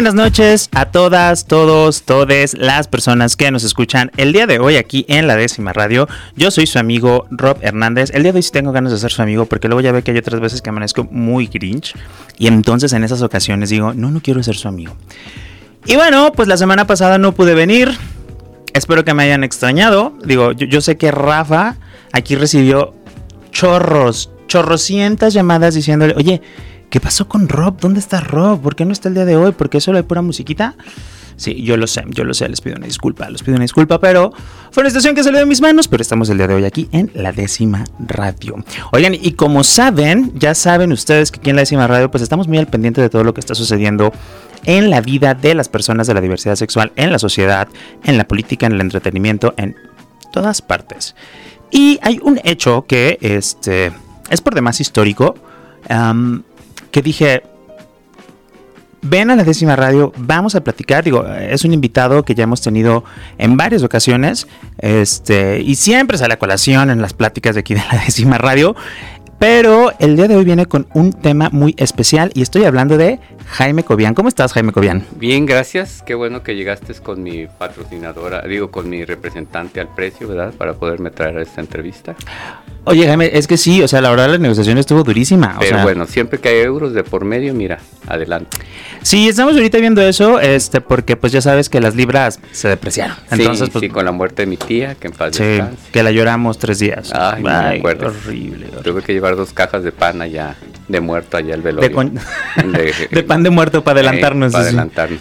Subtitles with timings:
[0.00, 4.76] Buenas noches a todas, todos, todes las personas que nos escuchan el día de hoy
[4.76, 6.08] aquí en la décima radio.
[6.36, 8.08] Yo soy su amigo Rob Hernández.
[8.14, 10.02] El día de hoy sí tengo ganas de ser su amigo porque luego ya ve
[10.02, 11.94] que hay otras veces que amanezco muy grinch
[12.38, 14.96] y entonces en esas ocasiones digo, no, no quiero ser su amigo.
[15.84, 17.90] Y bueno, pues la semana pasada no pude venir.
[18.72, 20.14] Espero que me hayan extrañado.
[20.24, 21.76] Digo, yo, yo sé que Rafa
[22.12, 22.94] aquí recibió
[23.50, 26.40] chorros, chorrocientas llamadas diciéndole, oye,
[26.90, 27.78] ¿Qué pasó con Rob?
[27.80, 28.60] ¿Dónde está Rob?
[28.60, 29.52] ¿Por qué no está el día de hoy?
[29.52, 30.74] ¿Por qué solo hay pura musiquita?
[31.36, 33.98] Sí, yo lo sé, yo lo sé, les pido una disculpa, les pido una disculpa,
[34.00, 34.32] pero
[34.72, 36.88] fue una situación que salió de mis manos, pero estamos el día de hoy aquí
[36.92, 38.56] en la décima radio.
[38.92, 42.48] Oigan, y como saben, ya saben ustedes que aquí en la décima radio, pues estamos
[42.48, 44.12] muy al pendiente de todo lo que está sucediendo
[44.64, 47.68] en la vida de las personas de la diversidad sexual, en la sociedad,
[48.04, 49.76] en la política, en el entretenimiento, en
[50.32, 51.14] todas partes.
[51.70, 53.92] Y hay un hecho que este,
[54.28, 55.36] es por demás histórico
[56.90, 57.42] que dije,
[59.02, 61.04] ven a la décima radio, vamos a platicar.
[61.04, 63.04] Digo, es un invitado que ya hemos tenido
[63.38, 64.46] en varias ocasiones.
[64.78, 68.74] Este, y siempre sale a colación en las pláticas de aquí de la décima radio.
[69.38, 73.20] Pero el día de hoy viene con un tema muy especial y estoy hablando de
[73.50, 74.14] Jaime Cobian.
[74.14, 75.04] ¿Cómo estás, Jaime Cobian?
[75.16, 76.02] Bien, gracias.
[76.06, 80.54] Qué bueno que llegaste con mi patrocinadora, digo, con mi representante al precio, ¿verdad?
[80.54, 82.14] Para poderme traer a esta entrevista.
[82.84, 85.56] Oye, Jaime, es que sí, o sea, la verdad la negociación estuvo durísima.
[85.60, 88.56] Pero bueno, siempre que hay euros de por medio, mira, adelante.
[89.02, 93.16] Sí, estamos ahorita viendo eso, este, porque pues ya sabes que las libras se depreciaron.
[93.30, 95.60] Entonces, sí, pues, sí, con la muerte de mi tía, que en paz sí,
[95.92, 97.12] que la lloramos tres días.
[97.12, 98.06] Ay, me acuerdo.
[98.06, 98.82] Horrible, horrible.
[98.82, 100.56] Tuve que llevar dos cajas de pan allá,
[100.90, 101.88] de muerto allá al velorio.
[103.10, 104.52] De, pan de muerto para adelantarnos.
[104.52, 105.20] para adelantarnos.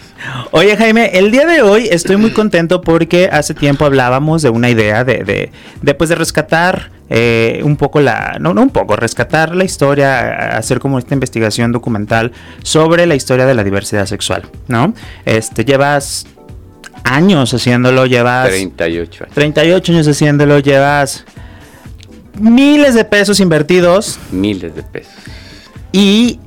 [0.51, 4.69] Oye, Jaime, el día de hoy estoy muy contento porque hace tiempo hablábamos de una
[4.69, 8.95] idea de, de, de, pues, de rescatar eh, un poco la, no, no un poco,
[8.95, 12.31] rescatar la historia, hacer como esta investigación documental
[12.61, 14.93] sobre la historia de la diversidad sexual, ¿no?
[15.25, 16.27] Este, llevas
[17.03, 18.49] años haciéndolo, llevas...
[18.49, 19.35] 38 años.
[19.35, 21.25] 38 años haciéndolo, llevas
[22.39, 24.19] miles de pesos invertidos.
[24.31, 25.13] Miles de pesos.
[25.91, 26.39] Y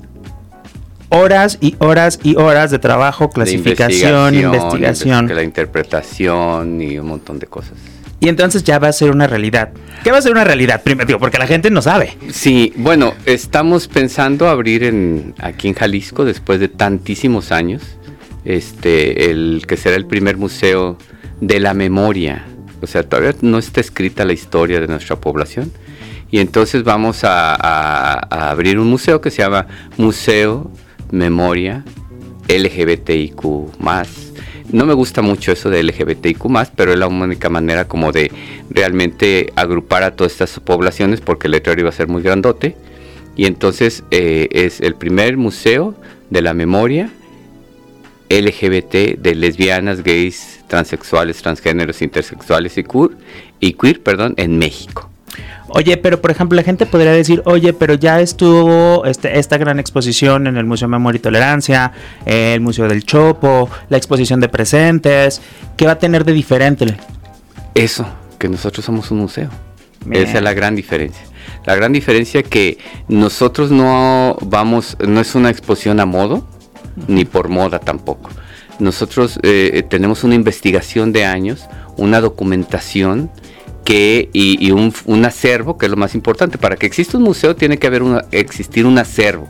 [1.09, 5.29] horas y horas y horas de trabajo, clasificación, investigación.
[5.29, 7.75] la interpretación y un montón de cosas.
[8.23, 9.73] Y entonces ya va a ser una realidad.
[10.05, 10.83] ¿Qué va a ser una realidad?
[10.83, 12.17] Primero, digo, porque la gente no sabe.
[12.31, 17.83] Sí, bueno, estamos pensando abrir en, aquí en Jalisco después de tantísimos años,
[18.45, 20.99] este, el que será el primer museo
[21.41, 22.47] de la memoria.
[22.81, 25.73] O sea, todavía no está escrita la historia de nuestra población.
[26.33, 28.15] Y entonces vamos a,
[28.51, 30.69] abrir un museo que se llama Museo
[31.13, 31.85] Memoria
[32.49, 33.43] LGBTIQ
[34.73, 36.45] no me gusta mucho eso de LGBTIQ
[36.75, 38.33] pero es la única manera como de
[38.71, 42.77] realmente agrupar a todas estas poblaciones porque el letrero iba a ser muy grandote.
[43.37, 45.95] Y entonces eh, es el primer museo
[46.31, 47.11] de la memoria
[48.31, 53.11] LGBT de lesbianas, gays, transexuales, transgéneros, intersexuales y queer,
[53.61, 55.12] y queer perdón, en México.
[55.75, 59.81] Oye, pero por ejemplo, la gente podría decir, oye, pero ya estuvo este, esta gran
[59.81, 61.93] exposición en el Museo Memoria y Tolerancia,
[62.27, 65.41] el Museo del Chopo, la exposición de presentes.
[65.77, 66.95] ¿Qué va a tener de diferente?
[67.75, 68.07] Eso,
[68.39, 69.49] que nosotros somos un museo.
[70.11, 71.23] Esa es la gran diferencia.
[71.65, 72.77] La gran diferencia es que
[73.09, 76.47] nosotros no vamos, no es una exposición a modo,
[77.09, 78.29] ni por moda tampoco.
[78.79, 81.67] Nosotros eh, tenemos una investigación de años,
[81.97, 83.31] una documentación
[83.85, 86.59] que, y, un, acervo, que es lo más importante.
[86.59, 89.49] Para que exista un museo tiene que haber una, existir un acervo.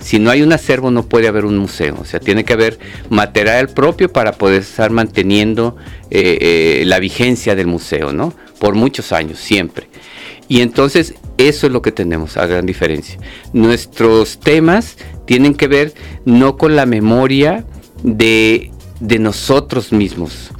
[0.00, 1.96] Si no hay un acervo no puede haber un museo.
[2.00, 5.76] O sea, tiene que haber material propio para poder estar manteniendo
[6.10, 8.34] eh, eh, la vigencia del museo, ¿no?
[8.58, 9.88] Por muchos años, siempre.
[10.48, 13.18] Y entonces eso es lo que tenemos, a gran diferencia.
[13.52, 15.94] Nuestros temas tienen que ver
[16.24, 17.64] no con la memoria
[18.02, 18.70] de,
[19.00, 20.50] de nosotros mismos,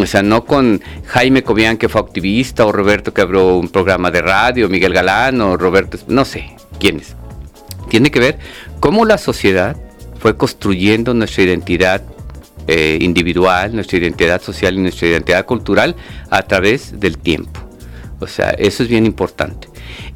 [0.00, 4.10] o sea, no con Jaime Cobian, que fue activista, o Roberto, que abrió un programa
[4.10, 7.16] de radio, Miguel Galán, o Roberto, no sé quiénes.
[7.88, 8.38] Tiene que ver
[8.80, 9.76] cómo la sociedad
[10.18, 12.02] fue construyendo nuestra identidad
[12.68, 15.96] eh, individual, nuestra identidad social y nuestra identidad cultural
[16.30, 17.60] a través del tiempo.
[18.20, 19.68] O sea, eso es bien importante.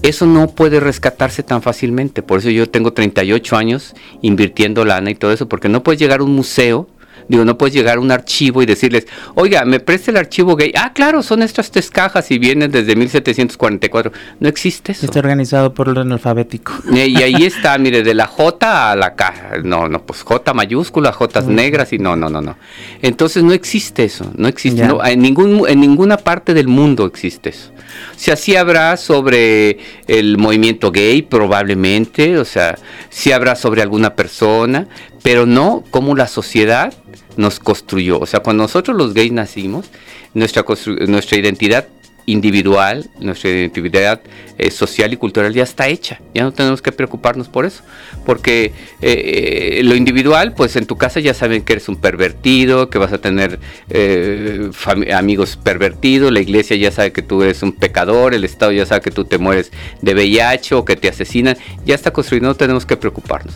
[0.03, 2.23] Eso no puede rescatarse tan fácilmente.
[2.23, 6.21] Por eso yo tengo 38 años invirtiendo lana y todo eso, porque no puedes llegar
[6.21, 6.89] a un museo
[7.29, 10.73] Digo, no puedes llegar a un archivo y decirles, oiga, me preste el archivo gay.
[10.77, 14.13] Ah, claro, son estas tres cajas y vienen desde 1744.
[14.41, 15.07] No existe eso.
[15.07, 16.73] Está organizado por orden alfabético.
[16.93, 19.35] Y, ahí está, mire, de la J a la K.
[19.65, 22.57] No, no, pues J mayúscula, J negras y no, no, no, no.
[23.03, 24.31] Entonces no existe eso.
[24.37, 24.87] No existe.
[25.05, 27.73] en, ningún, en ninguna parte del mundo existe eso.
[28.15, 32.77] O sea, sí habrá sobre el movimiento gay, probablemente, o sea,
[33.11, 34.89] sí habrá sobre alguna persona,
[35.23, 36.93] pero no como la sociedad
[37.37, 38.19] nos construyó.
[38.19, 39.87] O sea, cuando nosotros los gays nacimos,
[40.35, 40.65] nuestra,
[41.07, 41.89] nuestra identidad
[42.27, 44.21] individual, nuestra identidad
[44.59, 46.21] eh, social y cultural ya está hecha.
[46.35, 47.83] Ya no tenemos que preocuparnos por eso.
[48.25, 52.99] Porque eh, lo individual, pues en tu casa ya saben que eres un pervertido, que
[52.99, 54.71] vas a tener eh,
[55.15, 59.01] amigos pervertidos, la iglesia ya sabe que tú eres un pecador, el Estado ya sabe
[59.03, 59.71] que tú te mueres
[60.03, 61.57] de VIH o que te asesinan.
[61.85, 63.55] Ya está construido, no tenemos que preocuparnos.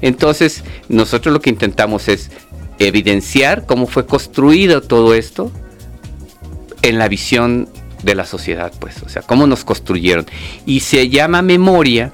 [0.00, 2.30] Entonces, nosotros lo que intentamos es
[2.86, 5.50] evidenciar cómo fue construido todo esto
[6.82, 7.68] en la visión
[8.02, 10.26] de la sociedad, pues, o sea, cómo nos construyeron.
[10.66, 12.12] Y se llama memoria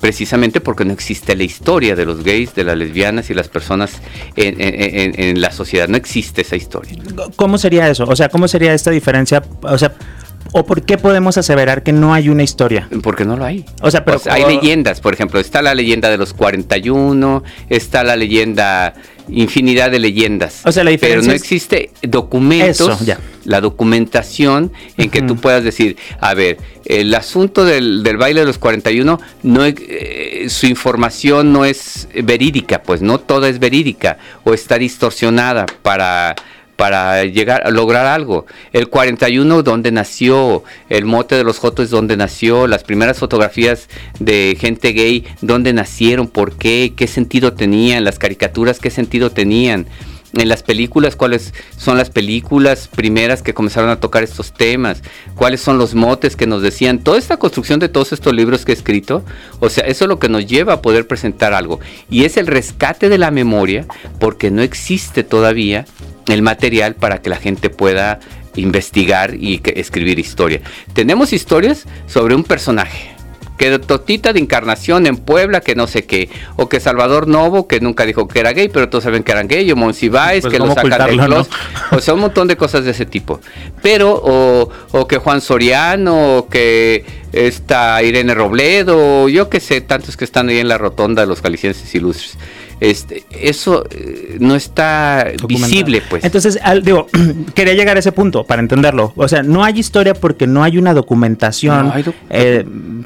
[0.00, 4.00] precisamente porque no existe la historia de los gays, de las lesbianas y las personas
[4.36, 5.88] en, la sociedad.
[5.88, 6.98] No existe esa historia.
[7.36, 8.04] ¿Cómo sería eso?
[8.04, 9.42] O sea, ¿cómo sería esta diferencia?
[9.62, 9.94] O sea,
[10.52, 12.88] ¿O por qué podemos aseverar que no hay una historia?
[13.02, 13.64] Porque no lo hay.
[13.82, 18.16] O sea, pero hay leyendas, por ejemplo, está la leyenda de los 41, está la
[18.16, 18.94] leyenda
[19.32, 20.62] infinidad de leyendas.
[20.64, 22.98] O sea, la pero no existe documentos,
[23.44, 28.58] la documentación en que tú puedas decir, a ver, el asunto del, baile de los
[28.58, 34.78] 41, no, eh, su información no es verídica, pues no toda es verídica o está
[34.78, 36.34] distorsionada para
[36.80, 38.46] para llegar a lograr algo.
[38.72, 44.56] El 41 donde nació, el mote de los Jotos donde nació, las primeras fotografías de
[44.58, 49.84] gente gay, dónde nacieron, por qué, qué sentido tenían, las caricaturas, qué sentido tenían.
[50.32, 55.02] En las películas, cuáles son las películas primeras que comenzaron a tocar estos temas,
[55.34, 58.72] cuáles son los motes que nos decían, toda esta construcción de todos estos libros que
[58.72, 59.24] he escrito,
[59.58, 61.80] o sea, eso es lo que nos lleva a poder presentar algo.
[62.08, 63.86] Y es el rescate de la memoria,
[64.20, 65.84] porque no existe todavía
[66.28, 68.20] el material para que la gente pueda
[68.56, 70.60] investigar y escribir historia.
[70.92, 73.14] Tenemos historias sobre un personaje,
[73.60, 77.78] que Totita de Encarnación en Puebla, que no sé qué, o que Salvador Novo, que
[77.78, 80.58] nunca dijo que era gay, pero todos saben que eran gay, o Monsiváis, pues, que
[80.58, 81.52] lo sacan del closet,
[81.90, 83.38] o sea, un montón de cosas de ese tipo.
[83.82, 87.04] Pero, o, o que Juan Soriano, o que
[87.34, 91.42] esta Irene Robledo, yo que sé, tantos que están ahí en la rotonda de los
[91.42, 92.38] calicienses ilustres.
[92.80, 96.24] Este, eso eh, no está visible, pues.
[96.24, 97.06] Entonces, digo,
[97.54, 99.12] quería llegar a ese punto para entenderlo.
[99.16, 101.92] O sea, no hay historia porque no hay una documentación,
[102.30, 102.64] eh,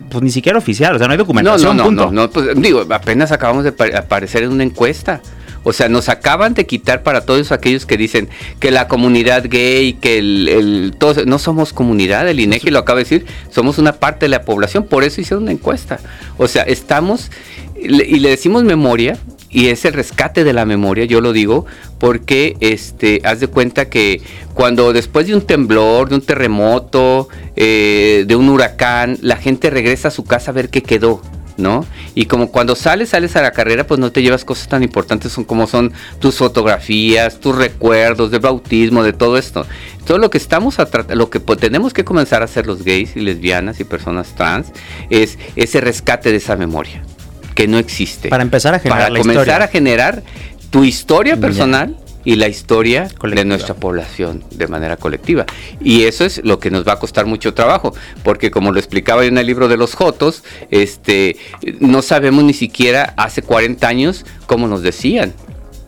[0.09, 1.77] pues ni siquiera oficial, o sea, no hay documentación.
[1.77, 5.21] No, no, no, pues, digo, apenas acabamos de aparecer en una encuesta.
[5.67, 8.29] O sea, nos acaban de quitar para todos aquellos que dicen
[8.61, 12.99] que la comunidad gay, que el, el todos, no somos comunidad, el INEGI lo acaba
[12.99, 16.01] de decir, somos una parte de la población, por eso hicieron una encuesta.
[16.37, 17.31] O sea, estamos
[17.77, 19.19] y le decimos memoria
[19.55, 21.65] y es el rescate de la memoria, yo lo digo,
[22.01, 24.21] porque este, haz de cuenta que
[24.53, 30.09] cuando después de un temblor, de un terremoto, eh, de un huracán, la gente regresa
[30.09, 31.23] a su casa a ver qué quedó.
[31.57, 31.87] ¿no?
[32.17, 35.31] Y como cuando sales, sales a la carrera, pues no te llevas cosas tan importantes
[35.31, 39.65] son como son tus fotografías, tus recuerdos del bautismo, de todo esto.
[40.05, 43.21] Todo lo que estamos a lo que tenemos que comenzar a hacer los gays y
[43.21, 44.73] lesbianas y personas trans
[45.11, 47.05] es ese rescate de esa memoria
[47.55, 48.29] que no existe.
[48.29, 50.23] Para empezar a generar Para comenzar a generar
[50.71, 51.97] tu historia personal.
[52.25, 55.45] y la historia de nuestra población de manera colectiva.
[55.81, 59.25] Y eso es lo que nos va a costar mucho trabajo, porque como lo explicaba
[59.25, 61.37] en el libro de los Jotos, este,
[61.81, 65.35] no sabemos ni siquiera hace 40 años cómo nos decían,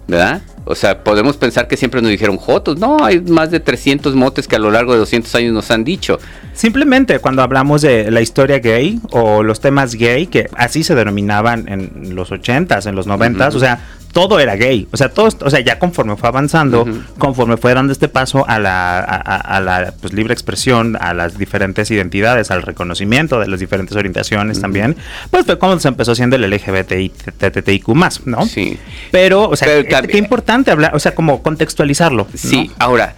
[0.06, 0.42] ¿verdad?
[0.68, 2.78] O sea, podemos pensar que siempre nos dijeron Jotos.
[2.78, 5.84] No, hay más de 300 motes que a lo largo de 200 años nos han
[5.84, 6.18] dicho.
[6.54, 11.68] Simplemente cuando hablamos de la historia gay o los temas gay, que así se denominaban
[11.68, 13.78] en los 80s, en los 90s, o sea,
[14.12, 14.88] todo era gay.
[14.92, 16.86] O sea, todo, o sea, ya conforme fue avanzando,
[17.18, 21.90] conforme fue dando este paso a la, a, la pues, libre expresión, a las diferentes
[21.90, 24.96] identidades, al reconocimiento de las diferentes orientaciones también,
[25.30, 28.46] pues fue cuando se empezó haciendo el LGBTI, TTIQ más, ¿no?
[28.46, 28.78] Sí.
[29.10, 32.26] Pero, o sea, qué, importante hablar, o sea, como contextualizarlo.
[32.34, 33.14] Sí, ahora,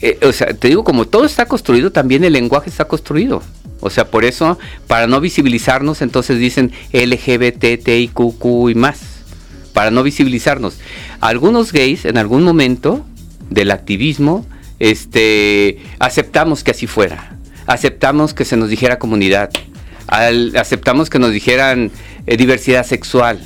[0.00, 3.42] eh, o sea, te digo, como todo está construido, también el lenguaje está construido.
[3.80, 9.15] O sea, por eso, para no visibilizarnos, entonces dicen LGBTTIQQ y más
[9.76, 10.78] para no visibilizarnos.
[11.20, 13.04] Algunos gays en algún momento
[13.50, 14.46] del activismo
[14.78, 19.50] este, aceptamos que así fuera, aceptamos que se nos dijera comunidad,
[20.08, 21.90] aceptamos que nos dijeran
[22.26, 23.38] eh, diversidad sexual,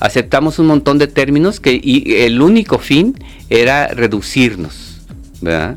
[0.00, 5.02] aceptamos un montón de términos que y el único fin era reducirnos,
[5.42, 5.76] ¿verdad?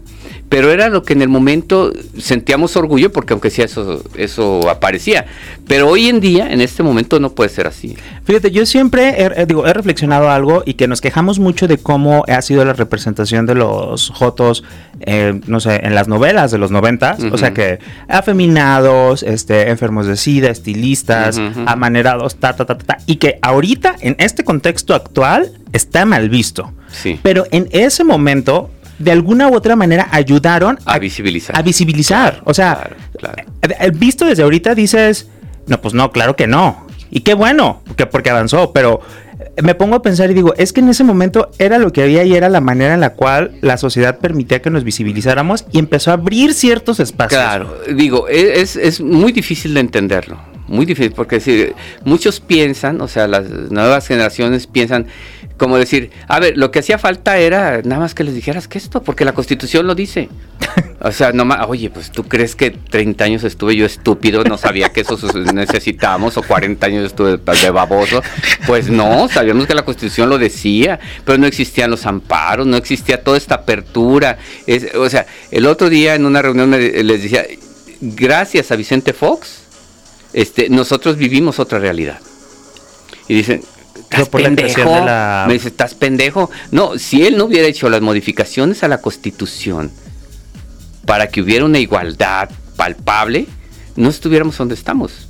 [0.49, 5.25] Pero era lo que en el momento sentíamos orgullo porque aunque sea eso eso aparecía.
[5.67, 7.97] Pero hoy en día en este momento no puede ser así.
[8.23, 12.23] Fíjate yo siempre he, digo he reflexionado algo y que nos quejamos mucho de cómo
[12.27, 14.63] ha sido la representación de los jotos
[15.01, 20.07] eh, no sé en las novelas de los noventas o sea que afeminados este enfermos
[20.07, 25.51] de sida estilistas amanerados ta ta ta ta y que ahorita en este contexto actual
[25.73, 26.73] está mal visto.
[26.89, 27.19] Sí.
[27.21, 31.57] pero en ese momento de alguna u otra manera ayudaron a, visibilizar.
[31.57, 32.41] A visibilizar.
[32.45, 32.89] o sea,
[33.61, 35.27] eh, eh, visto desde ahorita dices,
[35.67, 36.87] no, pues no, claro que no.
[37.09, 39.01] Y qué bueno, que porque avanzó, pero
[39.39, 42.03] eh, me pongo a pensar y digo, es que en ese momento era lo que
[42.03, 45.79] había y era la manera en la cual la sociedad permitía que nos visibilizáramos y
[45.79, 47.41] empezó a abrir ciertos espacios.
[47.41, 51.67] Claro, digo, e, es, es muy difícil de entenderlo, muy difícil, porque si,
[52.03, 55.07] muchos piensan, o sea, las nuevas generaciones piensan
[55.57, 58.77] como decir, a ver, lo que hacía falta era nada más que les dijeras que
[58.77, 60.29] esto, porque la constitución lo dice.
[60.99, 64.57] O sea, no más, oye, pues tú crees que 30 años estuve yo estúpido, no
[64.57, 65.17] sabía que eso
[65.53, 68.23] necesitábamos, o 40 años estuve de baboso.
[68.65, 73.23] Pues no, sabíamos que la constitución lo decía, pero no existían los amparos, no existía
[73.23, 74.39] toda esta apertura.
[74.95, 77.45] o sea, el otro día en una reunión les decía,
[78.01, 79.61] gracias a Vicente Fox,
[80.33, 82.19] este, nosotros vivimos otra realidad.
[83.27, 83.61] Y dicen,
[84.09, 85.05] ¿Estás pendejo?
[85.47, 86.49] Me dice, ¿estás pendejo?
[86.71, 89.91] No, si él no hubiera hecho las modificaciones a la Constitución
[91.05, 93.47] para que hubiera una igualdad palpable,
[93.95, 95.27] no estuviéramos donde estamos.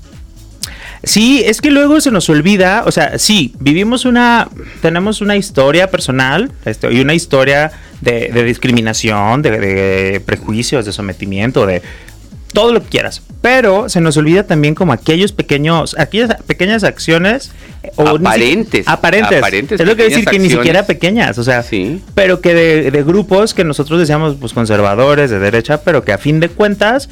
[1.03, 4.49] Sí, es que luego se nos olvida, o sea, sí, vivimos una,
[4.81, 11.81] tenemos una historia personal este, y una historia de, discriminación, de, prejuicios, de sometimiento, de
[12.57, 13.21] todo lo que quieras.
[13.43, 17.51] Pero se nos olvida también como aquellos pequeños, aquellas pequeñas acciones
[17.97, 19.37] o aparentes, aparentes.
[19.37, 19.79] aparentes.
[19.79, 22.01] Es lo que decir que ni siquiera pequeñas, o sea, sí.
[22.15, 26.17] pero que de, de, grupos que nosotros decíamos pues conservadores de derecha, pero que a
[26.17, 27.09] fin de cuentas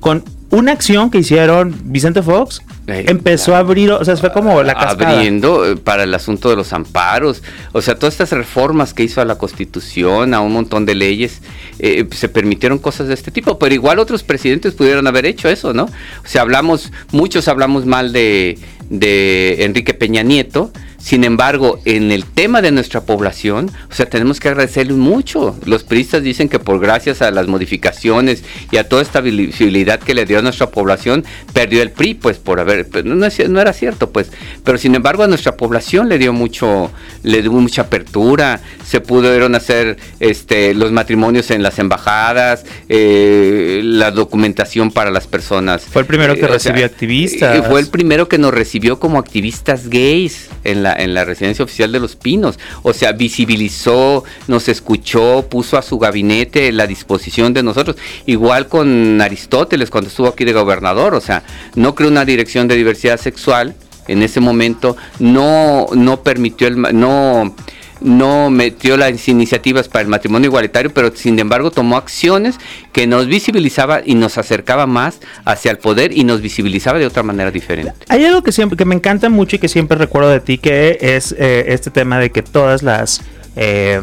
[0.00, 4.62] con una acción que hicieron Vicente Fox eh, empezó a abrir, o sea, fue como
[4.62, 5.16] la cascada.
[5.16, 7.42] Abriendo eh, para el asunto de los amparos,
[7.72, 11.40] o sea, todas estas reformas que hizo a la Constitución, a un montón de leyes,
[11.78, 15.72] eh, se permitieron cosas de este tipo, pero igual otros presidentes pudieron haber hecho eso,
[15.72, 15.84] ¿no?
[15.84, 22.24] O sea, hablamos, muchos hablamos mal de, de Enrique Peña Nieto, sin embargo, en el
[22.26, 25.56] tema de nuestra población, o sea, tenemos que agradecerle mucho.
[25.64, 30.14] Los priistas dicen que por gracias a las modificaciones y a toda esta visibilidad que
[30.14, 33.72] le dio a nuestra población, perdió el PRI, pues por haber, pues, no, no, era
[33.72, 34.30] cierto, pues.
[34.62, 36.90] Pero sin embargo, a nuestra población le dio mucho,
[37.22, 44.10] le dio mucha apertura, se pudieron hacer este, los matrimonios en las embajadas, eh, la
[44.10, 45.82] documentación para las personas.
[45.82, 47.56] Fue el primero que eh, recibió activistas.
[47.56, 51.64] Eh, fue el primero que nos recibió como activistas gays en la en la residencia
[51.64, 52.58] oficial de los Pinos.
[52.82, 57.96] O sea, visibilizó, nos escuchó, puso a su gabinete la disposición de nosotros.
[58.26, 61.14] Igual con Aristóteles cuando estuvo aquí de gobernador.
[61.14, 61.42] O sea,
[61.74, 63.74] no creó una dirección de diversidad sexual
[64.08, 66.80] en ese momento, no, no permitió el...
[66.98, 67.54] no
[68.00, 72.56] no metió las iniciativas para el matrimonio igualitario, pero sin embargo tomó acciones
[72.92, 77.22] que nos visibilizaba y nos acercaba más hacia el poder y nos visibilizaba de otra
[77.22, 77.92] manera diferente.
[78.08, 80.98] Hay algo que siempre que me encanta mucho y que siempre recuerdo de ti, que
[81.00, 83.22] es eh, este tema de que todas las
[83.56, 84.00] eh,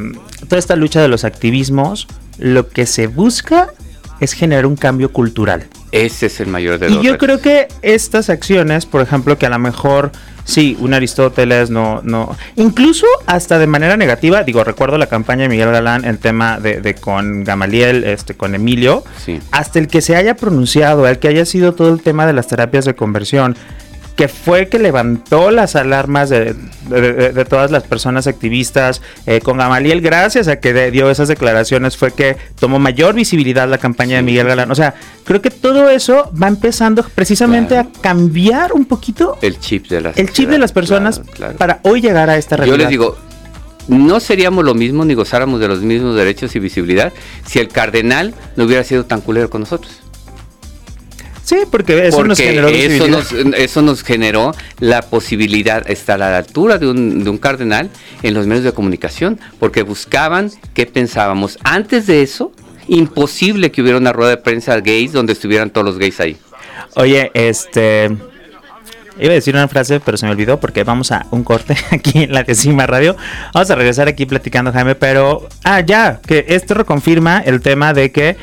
[0.48, 3.70] toda esta lucha de los activismos, lo que se busca
[4.20, 5.66] es generar un cambio cultural.
[5.92, 9.46] Ese es el mayor de los Y yo creo que estas acciones, por ejemplo, que
[9.46, 10.12] a lo mejor
[10.48, 15.50] sí, un Aristóteles, no, no, incluso hasta de manera negativa, digo, recuerdo la campaña de
[15.50, 19.04] Miguel Galán, el tema de, con Gamaliel, este, con Emilio,
[19.52, 22.48] hasta el que se haya pronunciado, el que haya sido todo el tema de las
[22.48, 23.56] terapias de conversión,
[24.18, 26.56] que fue que levantó las alarmas de,
[27.48, 29.02] todas las personas activistas.
[29.28, 33.78] Eh, con Gamaliel, gracias a que dio esas declaraciones, fue que tomó mayor visibilidad la
[33.78, 34.72] campaña de Miguel Galán.
[34.72, 39.88] O sea, creo que todo eso va empezando precisamente a cambiar un poquito el chip
[39.88, 41.22] de las, el chip de las personas
[41.60, 42.76] para hoy llegar a esta realidad.
[42.76, 43.18] Yo les digo,
[43.88, 47.14] no seríamos lo mismo ni gozáramos de los mismos derechos y visibilidad
[47.46, 50.02] si el cardenal no hubiera sido tan culero con nosotros.
[51.48, 54.52] Sí, porque eso nos generó eso nos, generó
[54.82, 57.90] la posibilidad de estar a la altura de un, de un cardenal
[58.22, 61.58] en los medios de comunicación, porque buscaban qué pensábamos.
[61.64, 62.52] Antes de eso,
[62.90, 66.36] imposible que hubiera una rueda de prensa gays donde estuvieran todos los gays ahí.
[66.96, 68.12] Oye, este...
[69.18, 72.24] Iba a decir una frase, pero se me olvidó porque vamos a un corte aquí
[72.24, 73.16] en la décima radio.
[73.54, 75.48] Vamos a regresar aquí platicando, Jaime, pero...
[75.64, 78.36] Ah, ya, que esto reconfirma el tema de que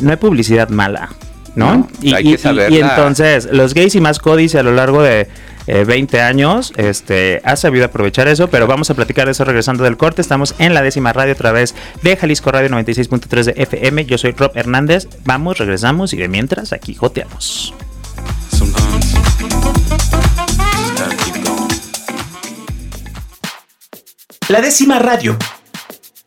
[0.00, 1.10] no hay publicidad mala
[1.54, 1.88] ¿no?
[2.00, 5.28] y, hay que saber y, entonces, los gays y más códice a lo largo de
[5.66, 9.84] 20 eh, años, este, ha sabido aprovechar eso, pero vamos a platicar de eso regresando
[9.84, 10.20] del corte.
[10.20, 14.04] Estamos en la décima radio a través de Jalisco Radio 96.3 de FM.
[14.04, 15.08] Yo soy Rob Hernández.
[15.24, 17.74] Vamos, regresamos y de mientras aquí joteamos.
[24.48, 25.38] La décima radio.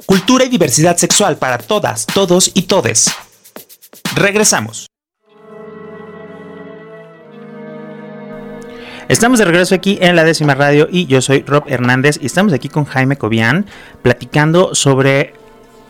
[0.07, 3.11] Cultura y diversidad sexual para todas, todos y todes.
[4.15, 4.87] Regresamos.
[9.09, 12.51] Estamos de regreso aquí en la décima radio y yo soy Rob Hernández y estamos
[12.51, 13.65] aquí con Jaime Cobian
[14.01, 15.33] platicando sobre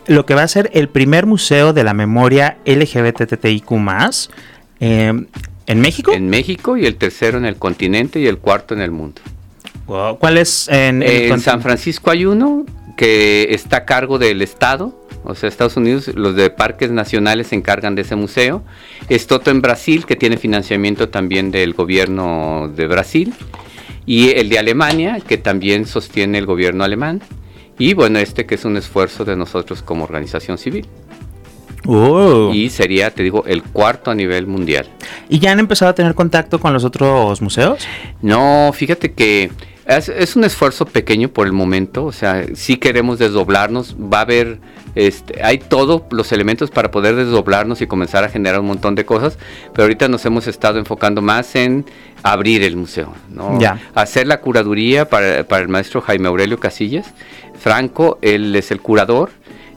[0.06, 3.72] lo que va a ser el primer museo de la memoria LGBTTIQ
[4.78, 5.12] eh,
[5.66, 6.12] en México.
[6.12, 9.20] En México y el tercero en el continente y el cuarto en el mundo.
[9.86, 12.66] ¿Cuál es en, en San Francisco hay uno
[12.98, 17.56] que está a cargo del Estado o sea, Estados Unidos, los de parques nacionales se
[17.56, 18.62] encargan de ese museo.
[19.08, 23.34] Estoto en Brasil, que tiene financiamiento también del gobierno de Brasil.
[24.06, 27.20] Y el de Alemania, que también sostiene el gobierno alemán.
[27.78, 30.86] Y bueno, este que es un esfuerzo de nosotros como organización civil.
[31.86, 32.50] Oh.
[32.52, 34.86] Y sería, te digo, el cuarto a nivel mundial.
[35.28, 37.86] ¿Y ya han empezado a tener contacto con los otros museos?
[38.22, 39.50] No, fíjate que
[39.88, 44.58] es, un esfuerzo pequeño por el momento, o sea, si queremos desdoblarnos, va a haber,
[44.94, 49.06] este, hay todos los elementos para poder desdoblarnos y comenzar a generar un montón de
[49.06, 49.38] cosas,
[49.72, 51.86] pero ahorita nos hemos estado enfocando más en
[52.22, 53.58] abrir el museo, ¿no?
[53.94, 57.14] hacer la curaduría para, el maestro Jaime Aurelio Casillas,
[57.58, 59.30] Franco, él es el curador,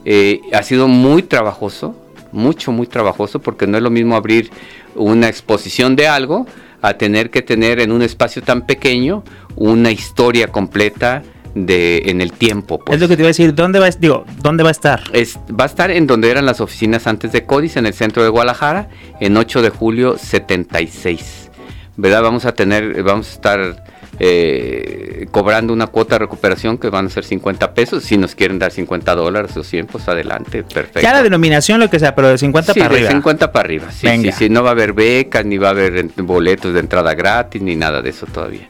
[0.04, 1.96] eh, ha sido muy trabajoso,
[2.32, 4.50] mucho, muy trabajoso, porque no es lo mismo abrir
[4.94, 6.46] una exposición de algo,
[6.82, 9.24] a tener que tener en un espacio tan pequeño
[9.56, 11.22] una historia completa
[11.54, 12.78] de en el tiempo.
[12.78, 12.96] Pues.
[12.96, 15.02] Es lo que te iba a decir, ¿dónde va, digo, ¿dónde va a estar?
[15.12, 18.22] Es, va a estar en donde eran las oficinas antes de Códice, en el centro
[18.22, 18.88] de Guadalajara,
[19.20, 21.50] en 8 de julio 76.
[21.96, 22.22] ¿Verdad?
[22.22, 23.84] Vamos a tener, vamos a estar
[24.18, 28.04] eh, cobrando una cuota de recuperación que van a ser 50 pesos.
[28.04, 31.00] Si nos quieren dar 50 dólares o 100, pues adelante, perfecto.
[31.00, 33.08] Ya la denominación, lo que sea, pero de 50 para arriba.
[33.08, 34.48] de 50 para arriba, sí, sí, sí.
[34.48, 38.02] No va a haber becas, ni va a haber boletos de entrada gratis, ni nada
[38.02, 38.68] de eso todavía.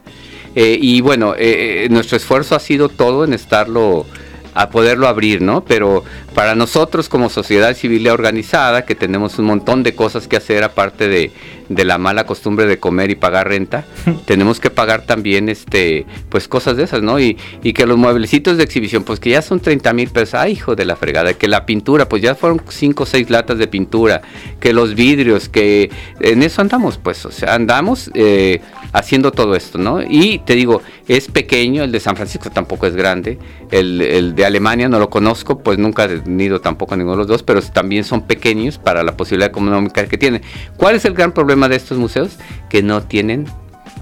[0.55, 4.07] Eh, y bueno, eh, nuestro esfuerzo ha sido todo en estarlo
[4.55, 5.65] a poderlo abrir, ¿no?
[5.65, 10.65] Pero para nosotros como sociedad civil organizada, que tenemos un montón de cosas que hacer
[10.65, 11.31] aparte de,
[11.69, 13.85] de la mala costumbre de comer y pagar renta,
[14.27, 17.19] tenemos que pagar también este pues cosas de esas, ¿no?
[17.21, 20.53] Y, y que los mueblecitos de exhibición, pues que ya son 30 mil pesos, ay
[20.53, 23.67] hijo de la fregada, que la pintura, pues ya fueron 5 o 6 latas de
[23.67, 24.23] pintura,
[24.61, 25.91] que los vidrios, que
[26.21, 28.61] en eso andamos, pues, o sea, andamos eh,
[28.93, 30.03] haciendo todo esto, ¿no?
[30.03, 33.39] Y te digo, es pequeño, el de San Francisco tampoco es grande,
[33.71, 37.27] el, el de Alemania no lo conozco, pues nunca he tenido tampoco ninguno de los
[37.27, 40.43] dos, pero también son pequeños para la posibilidad económica que tienen.
[40.77, 41.63] ¿Cuál es el gran problema?
[41.69, 43.47] de estos museos que no tienen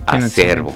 [0.06, 0.74] acervo.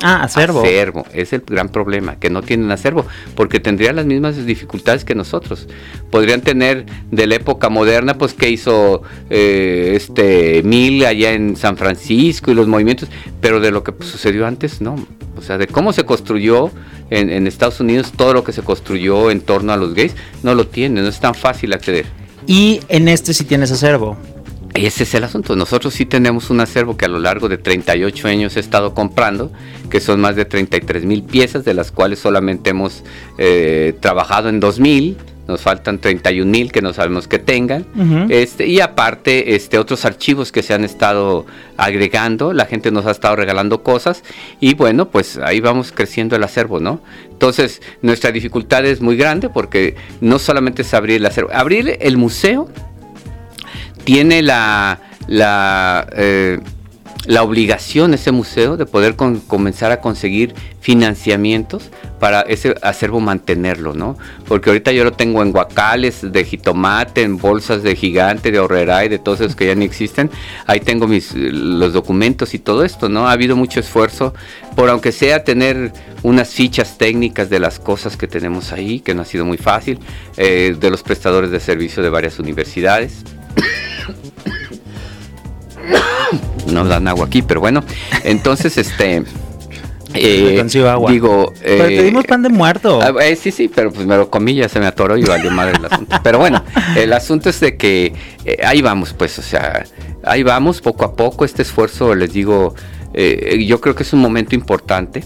[0.00, 0.60] Ah, acervo.
[0.60, 5.16] Acervo, es el gran problema, que no tienen acervo, porque tendrían las mismas dificultades que
[5.16, 5.66] nosotros.
[6.10, 11.76] Podrían tener de la época moderna, pues que hizo eh, este Mil allá en San
[11.76, 13.08] Francisco y los movimientos,
[13.40, 15.04] pero de lo que sucedió antes, no.
[15.38, 16.70] O sea, de cómo se construyó
[17.10, 20.54] en, en Estados Unidos, todo lo que se construyó en torno a los gays, no
[20.54, 22.06] lo tienen, no es tan fácil acceder.
[22.46, 24.16] Y en este sí tienes acervo.
[24.74, 25.56] Ese es el asunto.
[25.56, 29.50] Nosotros sí tenemos un acervo que a lo largo de 38 años he estado comprando,
[29.90, 33.02] que son más de 33 mil piezas, de las cuales solamente hemos
[33.38, 35.16] eh, trabajado en 2 mil.
[35.48, 37.86] Nos faltan 31 mil que no sabemos que tengan.
[38.28, 41.46] este, y aparte, este, otros archivos que se han estado
[41.78, 42.52] agregando.
[42.52, 44.22] La gente nos ha estado regalando cosas.
[44.60, 47.00] Y bueno, pues ahí vamos creciendo el acervo, ¿no?
[47.30, 51.50] Entonces, nuestra dificultad es muy grande porque no solamente es abrir el acervo.
[51.52, 52.68] Abrir el museo
[54.04, 56.60] tiene la, la, eh,
[57.28, 64.16] la obligación ese museo de poder comenzar a conseguir financiamientos para ese acervo mantenerlo, ¿no?
[64.46, 69.04] Porque ahorita yo lo tengo en guacales de jitomate, en bolsas de gigante, de ahorrera
[69.04, 70.30] y de todos esos que ya ni existen.
[70.66, 73.28] Ahí tengo mis los documentos y todo esto, ¿no?
[73.28, 74.32] Ha habido mucho esfuerzo
[74.74, 79.20] por aunque sea tener unas fichas técnicas de las cosas que tenemos ahí, que no
[79.20, 79.98] ha sido muy fácil,
[80.38, 83.22] eh, de los prestadores de servicio de varias universidades.
[86.66, 87.82] No dan agua aquí, pero bueno,
[88.24, 89.24] entonces este...
[90.14, 90.64] Eh,
[91.10, 92.98] digo, pero te dimos pan de muerto.
[93.02, 95.50] Ah, eh, sí, sí, pero pues me lo comí, ya se me atoró y valió
[95.50, 96.16] madre el asunto.
[96.24, 96.64] Pero bueno,
[96.96, 98.14] el asunto es de que
[98.46, 99.84] eh, ahí vamos, pues, o sea,
[100.24, 101.44] ahí vamos poco a poco.
[101.44, 102.74] Este esfuerzo, les digo,
[103.12, 105.24] yo creo que es un momento importante.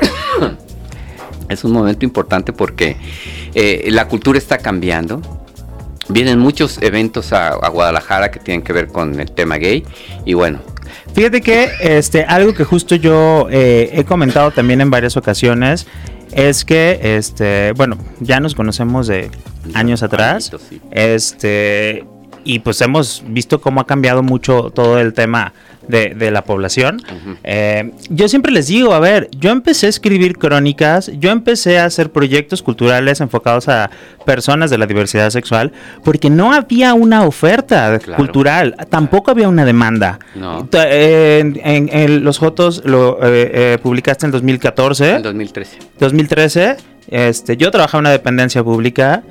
[1.50, 2.96] es un momento importante porque
[3.84, 5.20] la cultura está cambiando
[6.10, 9.84] Vienen muchos eventos a, Guadalajara que tienen que ver con el tema gay
[10.24, 10.60] y bueno.
[11.14, 15.86] Fíjate que este algo que justo yo eh, he comentado también en varias ocasiones
[16.32, 19.30] es que este bueno ya nos conocemos de
[19.74, 20.52] años atrás
[20.90, 22.04] este
[22.44, 25.52] y pues hemos visto cómo ha cambiado mucho todo el tema
[25.90, 27.02] de, la población.
[27.44, 31.86] Eh, yo siempre les digo, a ver, yo empecé a escribir crónicas, yo empecé a
[31.86, 33.90] hacer proyectos culturales enfocados a
[34.24, 35.72] personas de la diversidad sexual,
[36.04, 40.18] porque no había una oferta cultural, tampoco había una demanda.
[40.72, 45.16] en, Los Jotos lo eh, eh, publicaste en 2014.
[45.16, 45.78] En 2013.
[45.98, 46.76] 2013.
[47.08, 49.22] Este, yo trabajaba en una dependencia pública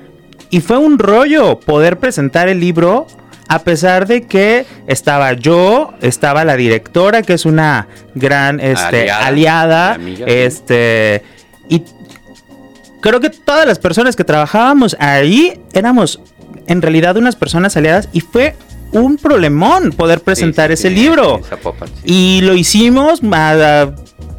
[0.50, 3.08] y fue un rollo poder presentar el libro
[3.50, 9.98] a pesar de que estaba yo, estaba la directora, que es una gran este, aliada,
[10.28, 11.24] este,
[11.68, 11.82] y
[13.02, 16.22] creo que todas las personas que trabajábamos ahí éramos
[16.68, 18.56] en realidad unas personas aliadas y fue
[18.92, 21.42] un problemón poder presentar ese libro.
[22.04, 23.22] Y lo hicimos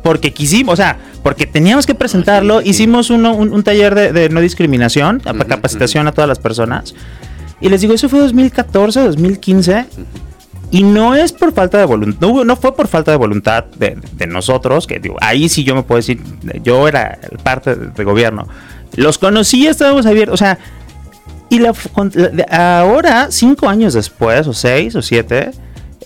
[0.05, 2.63] porque quisimos, o sea, porque teníamos que presentarlo.
[2.63, 6.95] Hicimos un, taller de, no discriminación, capacitación a todas las personas.
[7.61, 9.87] Y les digo, eso fue 2014, 2015.
[10.73, 14.87] Y no es por falta de voluntad, no, fue por falta de voluntad de, nosotros,
[14.87, 16.21] que digo, ahí sí yo me puedo decir,
[16.63, 18.47] yo era parte de, gobierno.
[18.95, 20.59] Los conocí, estábamos abiertos, o sea,
[21.49, 21.75] y la,
[22.51, 25.51] ahora, cinco años después, o seis o siete,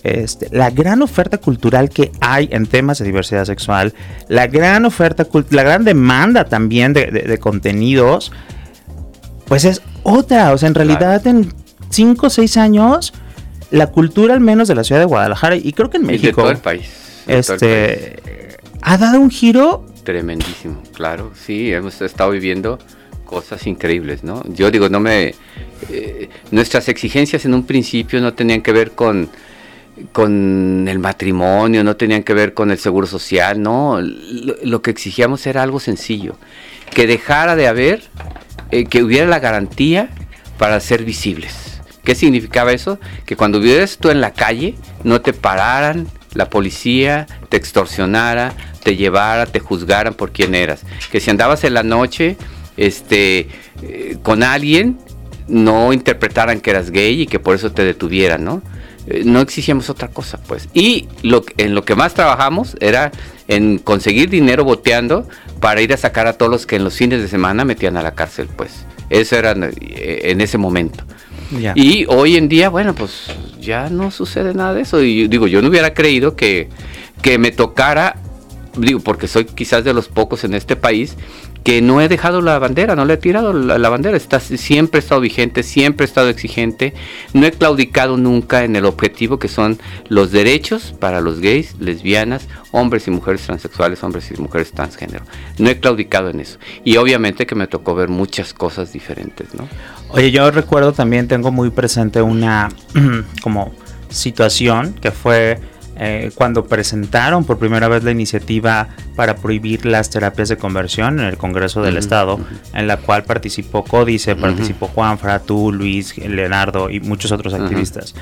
[0.01, 3.93] este, la gran oferta cultural que hay en temas de diversidad sexual,
[4.29, 8.31] la gran oferta, la gran demanda también de contenidos,
[9.47, 10.53] pues es otra.
[10.53, 11.51] O sea, en realidad en
[11.89, 13.13] 5 o 6 años,
[13.71, 16.27] la cultura al menos de la ciudad de Guadalajara y creo que en México.
[16.27, 16.87] de todo el país.
[17.27, 19.85] este, ha dado un giro.
[20.03, 21.31] Tremendísimo, claro.
[21.35, 22.79] Sí, hemos estado viviendo
[23.25, 24.43] cosas increíbles, ¿no?
[24.47, 25.33] Yo digo, no me...
[25.89, 29.29] Eh, nuestras exigencias en un principio no tenían que ver con
[30.11, 35.45] con el matrimonio, no tenían que ver con el seguro social, no, lo que exigíamos
[35.47, 36.35] era algo sencillo,
[36.93, 38.03] que dejara de haber
[38.71, 40.09] eh, que hubiera la garantía
[40.57, 41.81] para ser visibles.
[42.03, 42.99] ¿Qué significaba eso?
[43.25, 48.95] Que cuando vivieras tú en la calle, no te pararan la policía, te extorsionara, te
[48.95, 50.83] llevara, te juzgaran por quién eras.
[51.11, 52.37] Que si andabas en la noche
[52.77, 53.47] este,
[53.81, 54.99] eh, con alguien,
[55.47, 58.61] no interpretaran que eras gay y que por eso te detuvieran, ¿no?
[59.07, 60.67] Eh, no exigíamos otra cosa, pues.
[60.73, 63.11] Y lo, en lo que más trabajamos era
[63.47, 65.27] en conseguir dinero boteando
[65.59, 68.01] para ir a sacar a todos los que en los fines de semana metían a
[68.01, 68.85] la cárcel, pues.
[69.09, 71.03] Eso era eh, en ese momento.
[71.75, 73.27] Y hoy en día, bueno, pues
[73.61, 75.01] ya no sucede nada de eso.
[75.01, 76.69] Y digo, yo no hubiera creído que,
[77.21, 78.17] que me tocara,
[78.75, 81.15] digo, porque soy quizás de los pocos en este país
[81.65, 85.01] que no he dejado la bandera, no le he tirado la, bandera, está, siempre he
[85.01, 86.93] estado vigente, siempre he estado exigente,
[87.33, 92.47] no he claudicado nunca en el objetivo que son los derechos para los gays, lesbianas,
[92.69, 95.25] hombres y mujeres transexuales, hombres y mujeres transgénero.
[95.57, 96.59] No he claudicado en eso.
[96.83, 99.67] Y obviamente que me tocó ver muchas cosas diferentes, ¿no?
[100.09, 102.69] Oye, yo recuerdo también, tengo muy presente una
[103.41, 103.73] como
[104.09, 105.59] situación que fue
[105.97, 111.25] eh, cuando presentaron por primera vez la iniciativa para prohibir las terapias de conversión en
[111.25, 112.39] el Congreso del Estado,
[112.73, 118.13] en la cual participó Códice, participó Juan, tú, Luis, Leonardo y muchos otros activistas.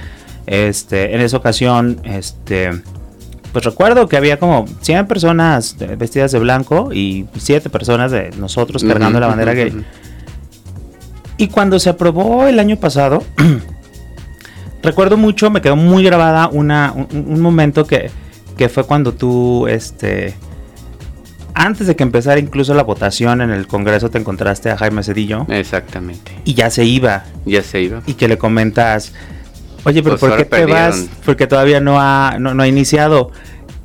[0.45, 2.81] Este, en esa ocasión, este,
[3.51, 8.83] pues recuerdo que había como 100 personas vestidas de blanco y 7 personas de nosotros
[8.83, 9.83] cargando la bandera gay.
[11.37, 13.23] Y cuando se aprobó el año pasado,
[14.83, 18.11] recuerdo mucho, me quedó muy grabada una, un, momento que,
[18.69, 20.35] fue cuando tú, este,
[21.53, 25.45] antes de que empezara incluso la votación en el Congreso, te encontraste a Jaime Cedillo.
[25.49, 26.33] Exactamente.
[26.45, 27.23] Y ya se iba.
[27.45, 28.01] Ya se iba.
[28.05, 29.13] Y que le comentas,
[29.85, 31.07] oye, pero pues ¿por qué te vas?
[31.25, 33.31] Porque todavía no ha, no, no ha iniciado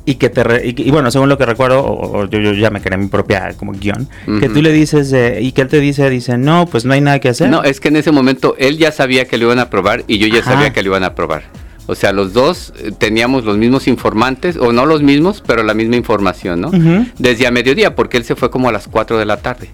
[0.08, 3.08] y que te y, bueno según lo que recuerdo o, yo, ya me creé mi
[3.08, 4.08] propia como guion
[4.40, 7.18] que tú le dices y que él te dice dice no pues no hay nada
[7.18, 9.62] que hacer no es que en ese momento él ya sabía que lo iban a
[9.62, 11.42] aprobar y yo ya sabía que lo iban a aprobar
[11.86, 15.74] o sea los dos eh, teníamos los mismos informantes o no los mismos pero la
[15.74, 16.70] misma información no
[17.18, 19.68] desde a mediodía porque él se fue como a las 4 de la tarde.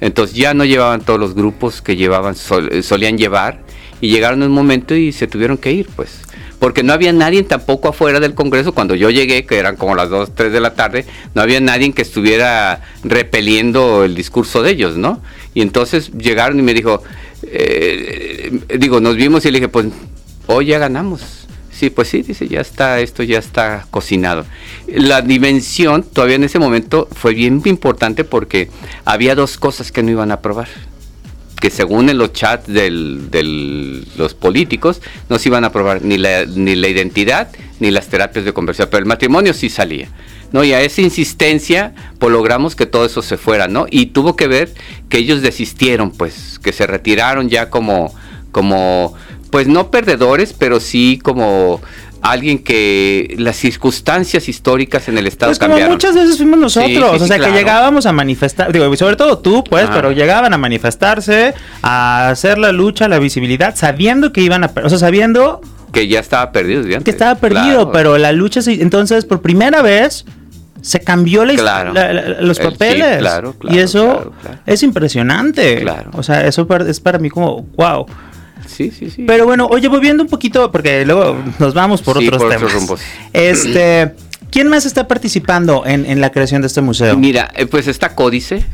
[0.00, 2.34] Entonces ya no llevaban todos los grupos que llevaban
[2.70, 3.60] eh, solían llevar
[4.00, 6.22] y llegaron en un momento y se tuvieron que ir pues
[6.58, 10.10] porque no había nadie tampoco afuera del Congreso cuando yo llegué, que eran como las
[10.10, 14.96] 2, 3 de la tarde, no había nadie que estuviera repeliendo el discurso de ellos,
[14.96, 15.20] ¿no?
[15.54, 17.02] Y entonces llegaron y me dijo,
[17.44, 19.86] eh, digo, nos vimos y le dije, pues
[20.46, 21.46] hoy ya ganamos.
[21.70, 24.44] Sí, pues sí, dice, ya está, esto ya está cocinado.
[24.88, 28.68] La dimensión todavía en ese momento fue bien importante porque
[29.04, 30.68] había dos cosas que no iban a aprobar.
[31.60, 32.90] Que según en los chats de
[34.16, 37.48] los políticos no se iban a aprobar ni la, ni la identidad
[37.80, 40.08] ni las terapias de conversión, pero el matrimonio sí salía.
[40.52, 40.64] ¿no?
[40.64, 43.86] Y a esa insistencia, pues logramos que todo eso se fuera, ¿no?
[43.90, 44.72] Y tuvo que ver
[45.08, 48.14] que ellos desistieron, pues, que se retiraron ya como,
[48.50, 49.14] como,
[49.50, 51.80] pues no perdedores, pero sí como
[52.22, 57.26] alguien que las circunstancias históricas en el estado pues como muchas veces fuimos nosotros, o
[57.26, 62.30] sea, que llegábamos a manifestar, digo, sobre todo tú, pues, pero llegaban a manifestarse, a
[62.30, 65.60] hacer la lucha, la visibilidad, sabiendo que iban a, o sea, sabiendo
[65.92, 70.24] que ya estaba perdido, que estaba perdido, pero la lucha, entonces, por primera vez
[70.80, 73.18] se cambió la, los papeles.
[73.18, 74.32] claro, y eso
[74.66, 75.84] es impresionante.
[76.12, 78.06] O sea, eso es para mí como, wow.
[78.68, 79.24] Sí, sí, sí.
[79.26, 82.74] Pero bueno, oye, volviendo un poquito, porque luego nos vamos por otros por temas.
[82.74, 83.00] Otros
[83.32, 84.14] Este.
[84.50, 87.16] ¿Quién más está participando en, la creación de este museo?
[87.16, 88.64] Mira, eh, pues está Códice,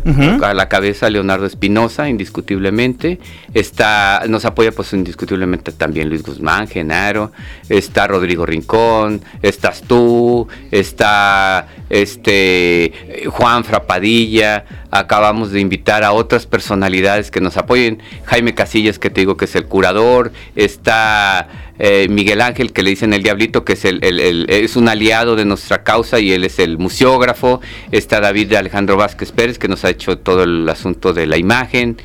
[0.43, 3.19] a la cabeza Leonardo Espinosa, indiscutiblemente.
[3.55, 7.33] Está, nos apoya pues indiscutiblemente también Luis Guzmán, Genaro.
[7.69, 14.65] Está Rodrigo Rincón, estás tú, está este Juan Frapadilla.
[14.91, 18.01] Acabamos de invitar a otras personalidades que nos apoyen.
[18.27, 20.33] Jaime Casillas, que te digo que es el curador.
[20.55, 25.35] Está eh, Miguel Ángel, que le dicen el Diablito, que es, el, es un aliado
[25.35, 27.61] de nuestra causa y él es el museógrafo.
[27.91, 31.97] Está David Alejandro Vázquez Pérez, que nos ha hecho todo el asunto de la imagen.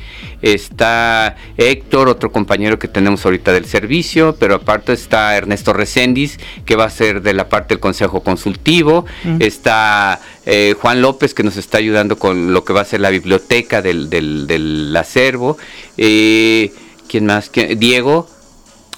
[0.42, 6.76] Está Héctor, otro compañero que tenemos ahorita del servicio, pero aparte está Ernesto Recendis, que
[6.76, 9.04] va a ser de la parte del Consejo Consultivo.
[9.22, 9.36] Mm.
[9.40, 13.10] Está eh, Juan López, que nos está ayudando con lo que va a ser la
[13.10, 15.58] biblioteca del, del, acervo.
[15.96, 16.72] Eh,
[17.08, 17.50] ¿Quién más?
[17.76, 18.28] Diego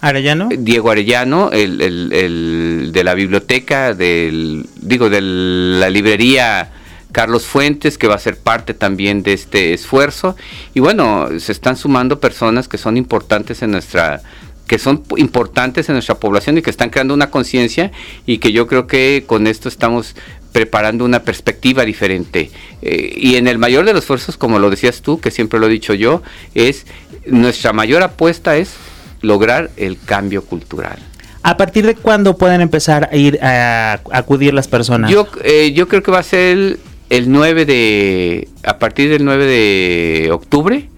[0.02, 0.48] Arellano.
[0.50, 6.72] Diego Arellano, el, de la biblioteca, del, digo, de la librería
[7.12, 10.36] Carlos Fuentes, que va a ser parte también de este esfuerzo.
[10.74, 14.20] Y bueno, se están sumando personas que son importantes en nuestra
[14.66, 17.92] que son importantes en nuestra población y que están creando una conciencia
[18.24, 20.16] y que yo creo que con esto estamos
[20.52, 22.50] preparando una perspectiva diferente.
[22.80, 25.66] Eh, y en el mayor de los esfuerzos, como lo decías tú, que siempre lo
[25.66, 26.22] he dicho yo,
[26.54, 26.86] es
[27.26, 28.74] nuestra mayor apuesta es
[29.22, 30.98] lograr el cambio cultural.
[31.42, 35.11] ¿A partir de cuándo pueden empezar a ir a, acudir las personas?
[35.11, 36.78] Yo, eh, yo creo que va a ser
[37.11, 40.88] el, 9 de, a partir del 9 de octubre,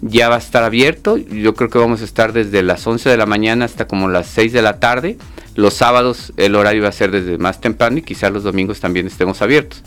[0.00, 1.16] ya va a estar abierto.
[1.16, 4.26] Yo creo que vamos a estar desde las 11 de la mañana hasta como las
[4.26, 5.18] 6 de la tarde.
[5.54, 9.06] Los sábados el horario va a ser desde más temprano y quizás los domingos también
[9.06, 9.82] estemos abiertos.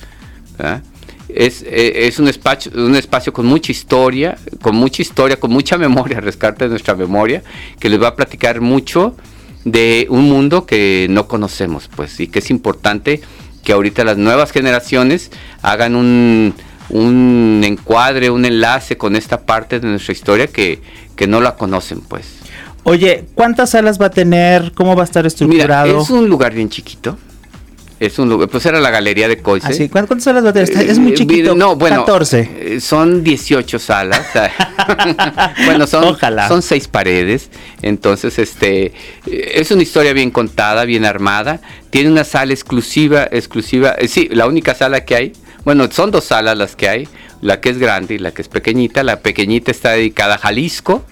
[1.29, 5.77] Es, eh, es, un, espacio, un espacio con mucha historia, con mucha historia, con mucha
[5.79, 7.43] memoria, rescate de nuestra memoria,
[7.79, 9.15] que les va a platicar mucho
[9.63, 13.21] de un mundo que no conocemos, pues, y que es importante
[13.63, 15.31] que ahorita las nuevas generaciones
[15.63, 16.53] hagan un,
[16.89, 20.81] un encuadre, un enlace con esta parte de nuestra historia que,
[21.15, 22.27] que no la conocen, pues.
[22.83, 24.71] Oye, ¿cuántas salas va a tener?
[24.73, 25.87] ¿Cómo va a estar estructurado?
[25.87, 27.17] Mira, es un lugar bien chiquito.
[27.97, 29.85] Es un lugar, pues era la galería de Coise.
[29.85, 30.69] ¿Ah, ¿Cuántas salas va a tener?
[30.69, 31.55] Es muy eh, chiquito.
[31.55, 32.49] No, bueno, 14.
[32.59, 34.27] Eh, son 18 salas.
[35.65, 36.49] bueno, son, Ojalá.
[36.49, 37.49] son seis paredes.
[37.81, 38.87] Entonces, este,
[39.27, 41.61] eh, es una historia bien contada, bien armada.
[41.89, 43.95] Tiene una sala exclusiva, exclusiva.
[44.09, 45.33] sí, la única sala que hay.
[45.63, 47.07] Bueno, son dos salas las que hay.
[47.39, 49.03] La que es grande y la que es pequeñita.
[49.03, 51.05] La pequeñita está dedicada a Jalisco.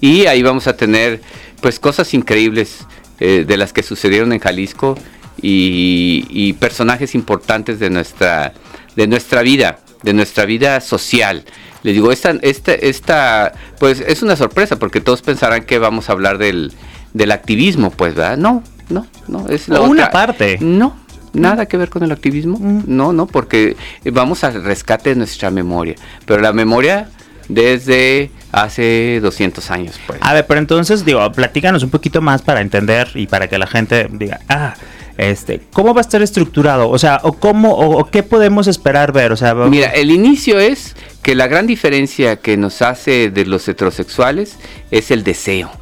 [0.00, 1.20] Y ahí vamos a tener,
[1.60, 2.86] pues, cosas increíbles
[3.18, 4.96] de las que sucedieron en Jalisco
[5.40, 8.52] y, personajes importantes de nuestra,
[8.96, 11.44] de nuestra vida, de nuestra vida social.
[11.82, 16.12] Les digo, esta, esta, esta, pues es una sorpresa porque todos pensarán que vamos a
[16.12, 16.72] hablar del,
[17.14, 18.36] del activismo, pues, ¿verdad?
[18.36, 20.58] No, no, no, es la una parte.
[20.60, 20.96] No,
[21.32, 22.84] nada que ver con el activismo, mm.
[22.86, 25.94] no, no, porque vamos al rescate de nuestra memoria,
[26.26, 27.08] pero la memoria
[27.48, 30.18] desde hace 200 años, pues.
[30.22, 33.66] A ver, pero entonces, digo, platícanos un poquito más para entender y para que la
[33.66, 34.74] gente diga, ah,
[35.18, 36.88] este, ¿Cómo va a estar estructurado?
[36.88, 39.32] O sea, o cómo, o, qué podemos esperar ver?
[39.32, 43.66] O sea, Mira, el inicio es que la gran diferencia que nos hace de los
[43.66, 44.56] heterosexuales
[44.92, 45.72] es el deseo.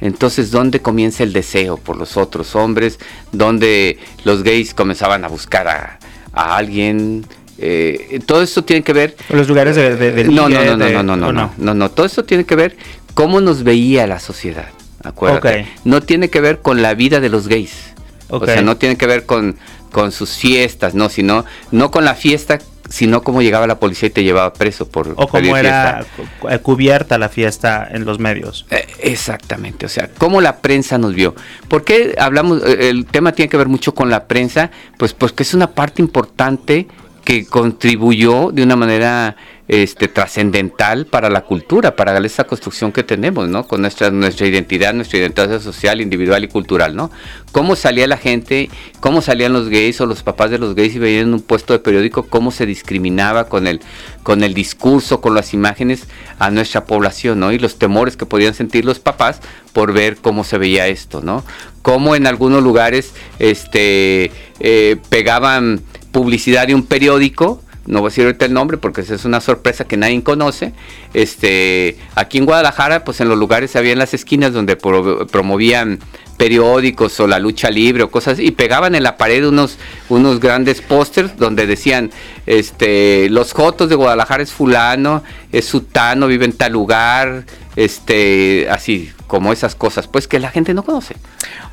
[0.00, 2.98] Entonces, ¿dónde comienza el deseo por los otros hombres?
[3.30, 5.98] ¿Dónde los gays comenzaban a buscar a,
[6.32, 7.26] alguien?
[7.58, 9.16] Eh, todo esto tiene que ver...
[9.28, 10.24] Los lugares de...
[10.24, 12.76] no, no, no, no, no, no, no, no, no, no, todo esto tiene que ver
[13.12, 14.68] cómo nos veía la sociedad.
[15.04, 15.66] Acuérdate.
[15.84, 17.97] No tiene que ver con la vida de los gays.
[18.28, 19.56] O sea, no tiene que ver con,
[19.90, 24.10] con sus fiestas, no, sino no con la fiesta, sino cómo llegaba la policía y
[24.10, 26.04] te llevaba preso por o cómo era
[26.48, 28.66] eh, cubierta la fiesta en los medios.
[28.70, 31.34] Eh, exactamente, o sea, cómo la prensa nos vio.
[31.68, 34.70] ¿Por qué hablamos eh, el tema tiene que ver mucho con la prensa?
[34.96, 36.88] Pues porque es una parte importante
[37.24, 39.36] que contribuyó de una manera
[39.68, 43.68] este, trascendental para la cultura, para esa construcción que tenemos, ¿no?
[43.68, 47.10] Con nuestra, nuestra identidad, nuestra identidad social, individual y cultural, ¿no?
[47.52, 50.98] Cómo salía la gente, cómo salían los gays o los papás de los gays y
[50.98, 53.80] veían un puesto de periódico, cómo se discriminaba con el,
[54.22, 56.04] con el discurso, con las imágenes
[56.38, 57.52] a nuestra población, ¿no?
[57.52, 59.40] Y los temores que podían sentir los papás
[59.74, 61.44] por ver cómo se veía esto, ¿no?
[61.82, 68.24] Cómo en algunos lugares este, eh, pegaban publicidad de un periódico no voy a decir
[68.26, 70.74] ahorita el nombre porque es una sorpresa que nadie conoce.
[71.14, 75.98] Este, aquí en Guadalajara, pues en los lugares había en las esquinas donde promovían
[76.36, 79.76] periódicos o la lucha libre o cosas y pegaban en la pared unos
[80.08, 82.12] unos grandes pósters donde decían
[82.46, 89.10] este los jotos de Guadalajara es fulano, es sutano, vive en tal lugar, este así
[89.28, 91.14] como esas cosas, pues que la gente no conoce.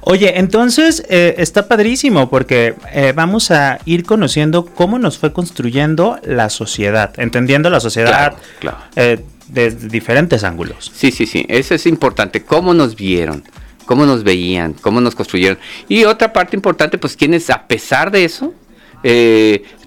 [0.08, 6.20] Oye, entonces eh, está padrísimo porque eh, vamos a ir conociendo cómo nos fue construyendo
[6.24, 8.36] la sociedad, entendiendo la sociedad
[8.96, 10.92] eh, desde diferentes ángulos.
[10.94, 13.44] Sí, sí, sí, eso es importante, cómo nos vieron,
[13.88, 15.58] cómo nos veían, cómo nos construyeron.
[15.90, 18.54] Y otra parte importante, pues quienes a pesar de eso,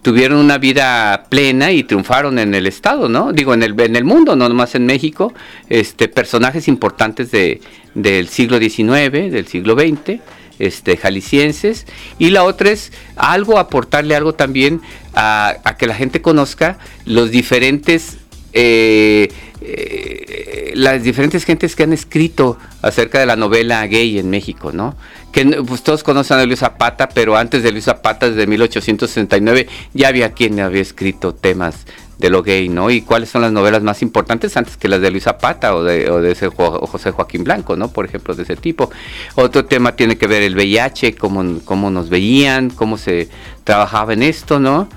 [0.03, 3.33] tuvieron una vida plena y triunfaron en el estado, ¿no?
[3.33, 5.33] Digo, en el, en el mundo, no nomás en México,
[5.69, 7.61] este, personajes importantes de,
[8.03, 10.21] del siglo XIX, del siglo XX,
[10.59, 11.87] este, jaliscienses,
[12.19, 14.81] y la otra es algo, aportarle algo también
[15.15, 18.19] a, que la gente conozca los diferentes,
[18.53, 19.29] eh,
[19.61, 24.97] eh, las diferentes gentes que han escrito acerca de la novela gay en México, ¿no?
[25.33, 30.09] Que pues, todos conocen a Luis Zapata, pero antes de Luis Zapata, desde 1869, ya
[30.09, 31.87] había quien había escrito temas
[32.19, 32.91] de lo gay, ¿no?
[32.91, 36.31] Y cuáles son las novelas más importantes antes que las de Luis Zapata o de,
[36.31, 37.89] ese José Joaquín Blanco, ¿no?
[37.89, 38.91] Por ejemplo, de ese tipo.
[39.37, 43.29] Otro tema tiene que ver el VIH, cómo, cómo nos veían, cómo se
[43.63, 44.89] trabajaba en esto, ¿no?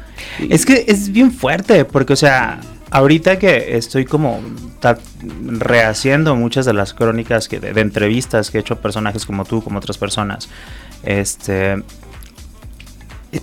[0.49, 4.39] Es que es bien fuerte, porque, o sea, ahorita que estoy como
[5.31, 9.63] rehaciendo muchas de las crónicas que, de, entrevistas que he hecho a personajes como tú,
[9.63, 10.49] como otras personas,
[11.03, 11.83] este...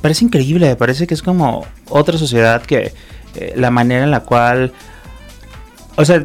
[0.03, 2.93] Parece increíble, parece que es como otra sociedad que
[3.35, 4.73] eh, la manera en la cual,
[5.97, 6.23] o sea,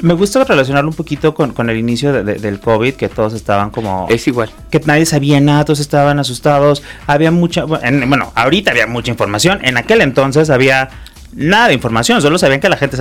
[0.00, 4.06] me gusta relacionarlo un poquito con, el inicio del COVID, que todos estaban como...
[4.10, 4.50] Es igual.
[4.70, 6.82] Que nadie sabía nada, todos estaban asustados.
[7.06, 7.64] Había mucha...
[7.64, 9.58] Bueno, ahorita había mucha información.
[9.62, 10.90] En aquel entonces había
[11.32, 12.22] nada de información.
[12.22, 12.96] Solo sabían que la gente...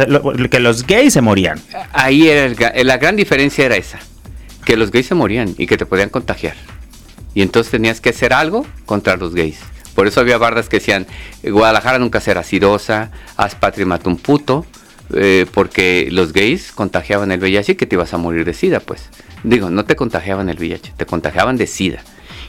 [0.49, 1.59] Que los gays se morían.
[1.93, 3.99] Ahí era la gran diferencia era esa.
[4.65, 6.55] Que los gays se morían y que te podían contagiar.
[7.33, 9.59] Y entonces tenías que hacer algo contra los gays.
[9.97, 11.07] Por eso había bardas que decían,
[11.41, 14.63] Guadalajara nunca será cirosa, haz patria mata un puto,
[15.11, 18.79] eh, porque los gays contagiaban el VIH y que te ibas a morir de SIDA,
[18.79, 19.09] pues.
[19.43, 22.03] Digo, no te contagiaban el VIH, te contagiaban de SIDA.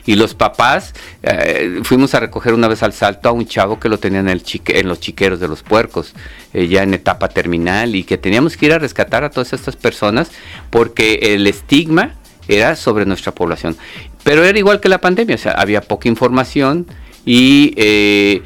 [0.05, 3.89] Y los papás, eh, fuimos a recoger una vez al salto a un chavo que
[3.89, 6.13] lo tenían en, el chique, en los chiqueros de los puercos,
[6.53, 9.75] eh, ya en etapa terminal, y que teníamos que ir a rescatar a todas estas
[9.75, 10.31] personas
[10.69, 12.13] porque el estigma
[12.47, 13.75] era sobre nuestra población.
[14.23, 16.87] Pero era igual que la pandemia, o sea, había poca información,
[17.31, 18.41] y eh,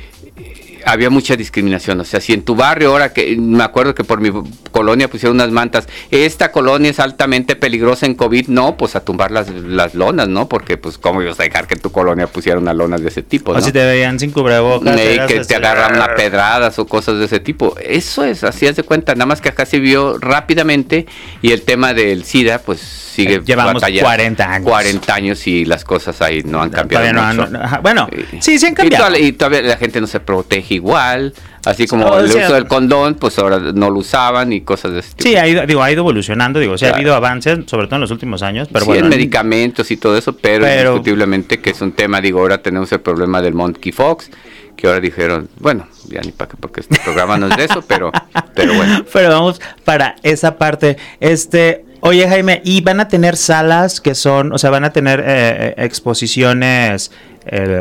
[0.84, 2.00] había mucha discriminación.
[2.00, 4.32] O sea, si en tu barrio, ahora que me acuerdo que por mi
[4.72, 9.30] colonia pusieron unas mantas, esta colonia es altamente peligrosa en COVID, no, pues a tumbar
[9.30, 10.48] las, las lonas, ¿no?
[10.48, 13.22] Porque, pues, ¿cómo ibas a dejar que en tu colonia pusieran unas lonas de ese
[13.22, 13.52] tipo?
[13.52, 14.96] O si te veían sin cubrebocas.
[14.96, 17.76] que te agarran a pedradas o cosas de ese tipo.
[17.80, 19.14] Eso es, así es de cuenta.
[19.14, 21.06] Nada más que acá se vio rápidamente
[21.40, 24.68] y el tema del SIDA, pues sigue eh, Llevamos 40 años.
[24.68, 27.50] 40 años y las cosas ahí no han cambiado mucho.
[27.82, 28.08] bueno,
[28.40, 29.16] sí, sí han cambiado.
[29.16, 31.34] Y, todavía la gente no se protege igual.
[31.64, 35.10] Así como el uso del condón, pues ahora no lo usaban y cosas de ese
[35.14, 35.28] tipo.
[35.28, 38.00] Sí, ha ido, digo, ha ido evolucionando, digo, sí ha habido avances, sobre todo en
[38.00, 41.92] los últimos años, pero sí, en medicamentos y todo eso, pero, indiscutiblemente que es un
[41.92, 44.28] tema, digo, ahora tenemos el problema del Monkey Fox,
[44.76, 47.80] que ahora dijeron, bueno, ya ni para qué, porque este programa no es de eso,
[47.86, 48.10] pero,
[48.56, 49.04] pero bueno.
[49.12, 54.52] Pero vamos para esa parte, este, Oye, Jaime, ¿y van a tener salas que son,
[54.52, 57.12] o sea, van a tener eh, eh, exposiciones
[57.46, 57.80] eh,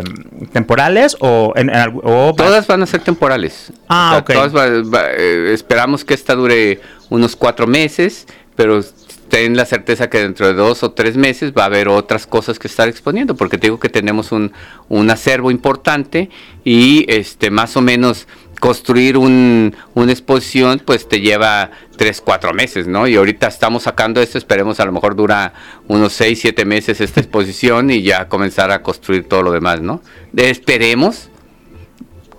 [0.53, 1.71] temporales o, en,
[2.37, 3.73] Todas van a ser temporales.
[3.89, 4.29] Ah, ok.
[5.47, 6.79] esperamos que esta dure
[7.09, 8.83] unos cuatro meses, pero
[9.27, 12.59] ten la certeza que dentro de dos o tres meses va a haber otras cosas
[12.59, 14.51] que estar exponiendo, porque te digo que tenemos un,
[14.87, 16.29] un acervo importante
[16.63, 18.27] y este más o menos
[18.61, 23.07] construir un, una exposición pues te lleva tres, cuatro meses, ¿no?
[23.07, 25.53] Y ahorita estamos sacando esto, esperemos a lo mejor dura
[25.87, 30.01] unos seis, siete meses esta exposición y ya comenzar a construir todo lo demás, ¿no?
[30.37, 31.29] esperemos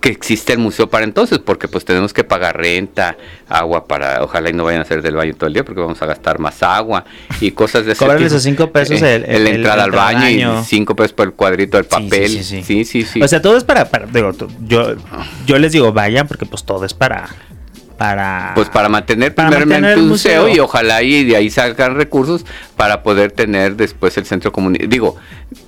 [0.02, 3.16] que existe el museo para entonces, porque pues tenemos que pagar renta,
[3.48, 6.02] agua para, ojalá y no vayan a hacer del baño todo el día, porque vamos
[6.02, 7.04] a gastar más agua
[7.40, 8.18] y cosas de ese tipo.
[8.18, 11.86] esos cinco pesos el, el, entrada al baño, y cinco pesos por el cuadrito del
[11.86, 12.42] papel.
[12.42, 14.32] Sí sí, sí O sea, todo es para, digo,
[14.66, 14.96] yo,
[15.46, 17.28] yo les digo vayan, porque pues todo es para
[18.02, 18.50] para...
[18.56, 22.44] Pues para mantener primeramente un museo, y ojalá y de ahí salgan recursos
[22.76, 24.88] para poder tener después el centro comunitario.
[24.88, 25.16] Digo,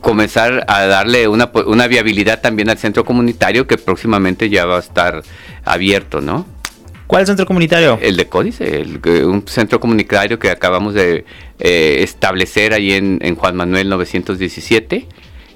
[0.00, 4.80] comenzar a darle una, una viabilidad también al centro comunitario que próximamente ya va a
[4.80, 5.22] estar
[5.64, 6.44] abierto, ¿no?
[7.06, 8.00] ¿Cuál centro comunitario?
[8.02, 8.84] El de Códice,
[9.24, 11.24] un centro comunitario que acabamos de
[11.60, 15.06] eh, establecer ahí en, en Juan Manuel 917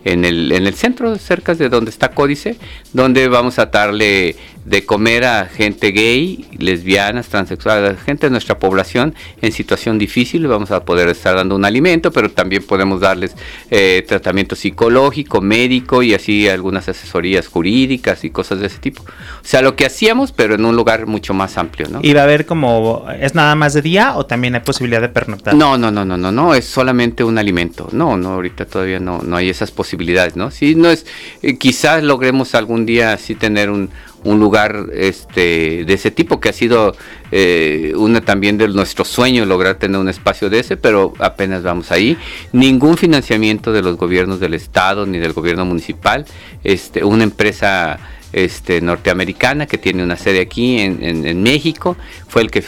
[0.05, 2.57] en el, en el centro, cerca de donde está Códice,
[2.93, 4.37] donde vamos a darle
[4.69, 10.47] de comer a gente gay, lesbianas, transexuales, gente de nuestra población en situación difícil.
[10.47, 13.35] Vamos a poder estar dando un alimento, pero también podemos darles
[13.71, 19.03] eh, tratamiento psicológico, médico y así algunas asesorías jurídicas y cosas de ese tipo.
[19.03, 19.05] O
[19.43, 22.01] sea, lo que hacíamos, pero en un lugar mucho más amplio, ¿no?
[22.03, 25.09] ¿Y va a haber como, es nada más de día o también hay posibilidad de
[25.09, 25.55] pernoctar?
[25.55, 27.89] No, no, no, no, no, no, es solamente un alimento.
[27.93, 30.51] No, no, ahorita todavía no, no hay esas posibilidades, ¿no?
[30.51, 31.07] Sí, no es,
[31.43, 33.91] eh, quizás logremos algún día así tener un,
[34.25, 36.95] un lugar este, de ese tipo, que ha sido
[37.31, 41.93] eh, una también de nuestros sueños lograr tener un espacio de ese, pero apenas vamos
[41.93, 42.17] ahí.
[42.53, 46.25] Ningún financiamiento de los gobiernos del Estado ni del gobierno municipal.
[46.65, 47.99] Este, una empresa
[48.33, 52.63] este, norteamericana que tiene una sede aquí en, México, fue el que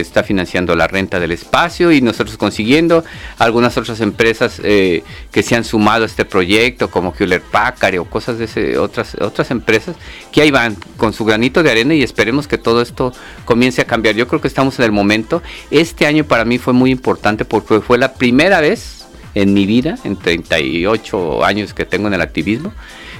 [0.00, 3.04] está financiando la renta del espacio y nosotros consiguiendo
[3.38, 8.04] algunas otras empresas eh, que se han sumado a este proyecto, como Hewlett Packard o
[8.04, 9.96] cosas de ese, otras, otras empresas,
[10.32, 13.12] que ahí van con su granito de arena y esperemos que todo esto
[13.44, 14.14] comience a cambiar.
[14.14, 15.42] Yo creo que estamos en el momento.
[15.70, 19.98] Este año para mí fue muy importante porque fue la primera vez en mi vida,
[20.04, 22.72] en 38 años que tengo en el activismo,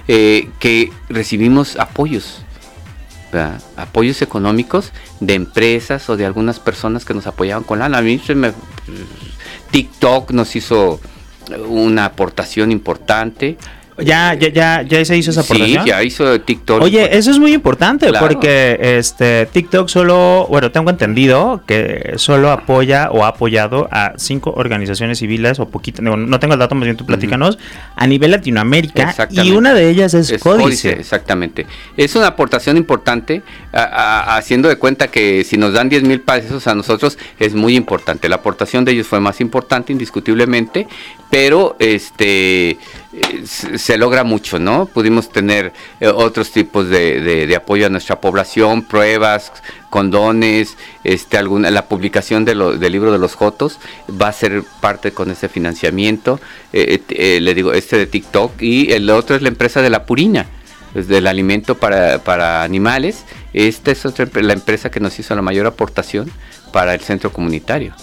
[0.09, 2.43] eh, que recibimos apoyos,
[3.77, 7.99] apoyos económicos de empresas o de algunas personas que nos apoyaban con lana.
[7.99, 8.53] A mí me,
[9.71, 11.01] TikTok nos hizo
[11.69, 13.59] una aportación importante.
[13.99, 15.84] Ya, ya, ya, ya se hizo esa aportación.
[15.84, 16.82] Sí, ya hizo TikTok.
[16.82, 23.11] Oye, eso es muy importante porque este TikTok solo, bueno, tengo entendido que solo apoya
[23.12, 26.97] o ha apoyado a cinco organizaciones civiles o poquito, no, tengo el dato, más bien
[26.97, 27.59] tú platícanos,
[27.95, 30.92] a nivel Latinoamérica y una de ellas es, Códice.
[30.92, 31.66] Exactamente.
[31.97, 33.42] Es una aportación importante,
[33.72, 38.28] haciendo de cuenta que si nos dan 10 mil pesos a nosotros es muy importante.
[38.28, 40.88] La aportación de ellos fue más importante, indiscutiblemente,
[41.30, 42.78] pero este
[43.45, 44.87] se logra mucho, ¿no?
[44.87, 49.53] Pudimos tener eh, otros tipos de, apoyo a nuestra población, pruebas,
[49.91, 53.79] condones, este, alguna, la publicación de del libro de los Jotos
[54.11, 56.41] va a ser parte con ese financiamiento,
[56.73, 60.05] eh, eh, le digo, este de TikTok, y el otro es la empresa de la
[60.05, 60.47] Purina,
[60.95, 63.25] del alimento para, para animales.
[63.53, 66.31] Esta es otra, la empresa que nos hizo la mayor aportación
[66.73, 67.95] para el centro comunitario.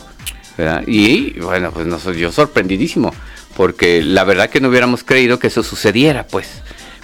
[0.85, 1.87] Y bueno, pues
[2.17, 3.13] yo sorprendidísimo
[3.61, 6.47] porque la verdad que no hubiéramos creído que eso sucediera, pues.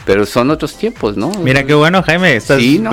[0.05, 1.29] Pero son otros tiempos, ¿no?
[1.29, 2.35] Mira qué bueno, Jaime.
[2.35, 2.83] Estás, sí,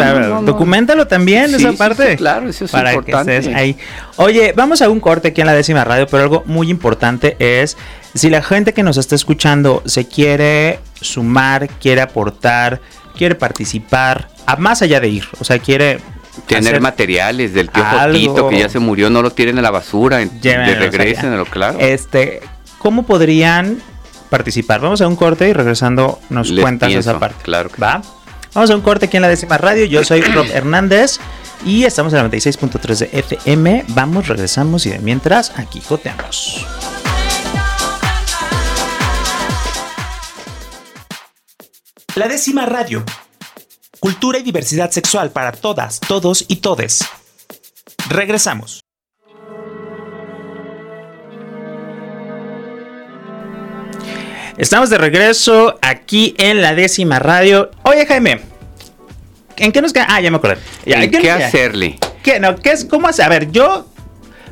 [0.42, 2.14] documentalo también esa parte.
[2.16, 3.40] claro, eso es para importante.
[3.40, 3.78] Que ahí.
[4.16, 7.78] Oye, vamos a un corte aquí en la décima radio, pero algo muy importante es
[8.12, 12.82] si la gente que nos está escuchando se quiere sumar, quiere aportar,
[13.16, 16.00] quiere participar, a más allá de ir, o sea, quiere
[16.46, 20.18] tener materiales del tío Jotito que ya se murió, no lo tiren a la basura,
[20.18, 21.78] de regresen a lo claro.
[21.80, 22.42] Este,
[22.84, 23.82] ¿cómo podrían
[24.28, 24.82] participar?
[24.82, 27.42] Vamos a un corte y regresando nos cuentas esa parte.
[27.42, 27.70] Claro.
[27.82, 28.02] ¿Va?
[28.52, 29.86] Vamos a un corte aquí en la décima radio.
[29.86, 31.18] Yo soy Rob Hernández
[31.64, 33.86] y estamos en la 96.3 de FM.
[33.88, 36.66] Vamos, regresamos y de mientras aquí joteamos.
[42.16, 43.02] La décima radio.
[43.98, 47.02] Cultura y diversidad sexual para todas, todos y todes.
[48.10, 48.83] Regresamos.
[54.56, 57.70] Estamos de regreso aquí en la décima radio.
[57.82, 58.40] Oye, Jaime,
[59.56, 60.06] ¿en qué nos queda?
[60.08, 60.58] Ah, ya me acordé.
[60.86, 61.98] ¿En qué, hacerle?
[62.22, 63.24] ¿Qué, no, ¿qué es, ¿Cómo hacer?
[63.24, 63.88] A ver, yo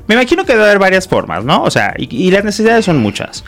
[0.08, 1.62] me imagino que debe haber varias formas, ¿no?
[1.62, 3.44] O sea, y, las necesidades son muchas.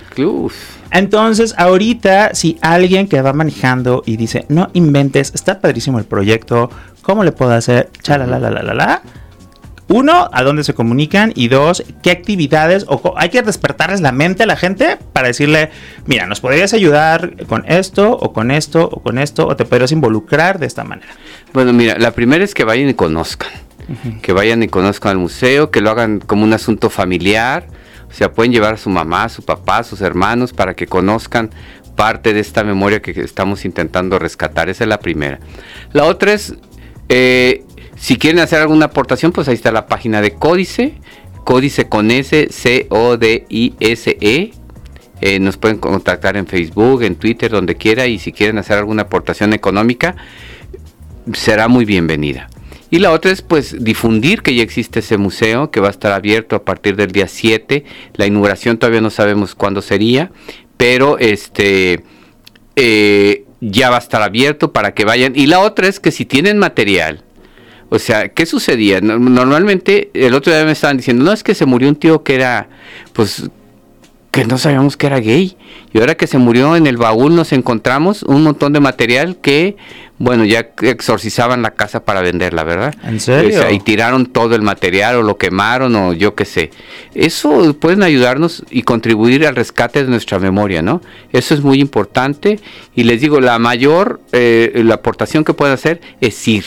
[0.92, 6.70] Entonces, ahorita, si alguien que va manejando y dice, no inventes, está padrísimo el proyecto,
[7.02, 7.90] ¿cómo le puedo hacer?
[8.00, 9.02] Chalala, la, la, la, la
[9.88, 14.44] uno, a dónde se comunican y dos, qué actividades o hay que despertarles la mente
[14.44, 15.70] a la gente para decirle,
[16.06, 19.92] mira, nos podrías ayudar con esto o con esto o con esto o te podrías
[19.92, 21.12] involucrar de esta manera.
[21.52, 23.50] Bueno, mira, la primera es que vayan y conozcan,
[24.22, 27.66] que vayan y conozcan al museo, que lo hagan como un asunto familiar,
[28.08, 30.86] o sea, pueden llevar a su mamá, a su papá, a sus hermanos para que
[30.86, 31.50] conozcan
[31.94, 34.68] parte de esta memoria que estamos intentando rescatar.
[34.68, 35.40] Esa es la primera.
[35.92, 36.54] La otra es
[37.08, 37.64] eh,
[37.96, 40.94] si quieren hacer alguna aportación, pues ahí está la página de Códice,
[41.44, 44.52] Códice con S, C-O-D-I-S-E.
[45.20, 49.02] Eh, nos pueden contactar en Facebook, en Twitter, donde quiera, y si quieren hacer alguna
[49.02, 50.16] aportación económica,
[51.32, 52.48] será muy bienvenida.
[52.90, 56.12] Y la otra es pues difundir que ya existe ese museo, que va a estar
[56.12, 57.84] abierto a partir del día 7.
[58.14, 60.30] La inauguración todavía no sabemos cuándo sería,
[60.76, 62.04] pero este
[62.76, 65.32] eh, ya va a estar abierto para que vayan.
[65.34, 67.24] Y la otra es que si tienen material,
[67.94, 69.00] o sea, ¿qué sucedía?
[69.00, 72.34] Normalmente, el otro día me estaban diciendo, no, es que se murió un tío que
[72.34, 72.68] era,
[73.12, 73.48] pues,
[74.32, 75.56] que no sabíamos que era gay.
[75.92, 79.76] Y ahora que se murió en el baúl nos encontramos un montón de material que,
[80.18, 82.96] bueno, ya exorcizaban la casa para venderla, ¿verdad?
[83.04, 83.70] ¿En serio?
[83.70, 86.70] y tiraron todo el material o lo quemaron o yo qué sé.
[87.14, 91.00] Eso pueden ayudarnos y contribuir al rescate de nuestra memoria, ¿no?
[91.32, 92.58] Eso es muy importante
[92.96, 96.64] y les digo, la mayor, eh, la aportación que pueden hacer es ir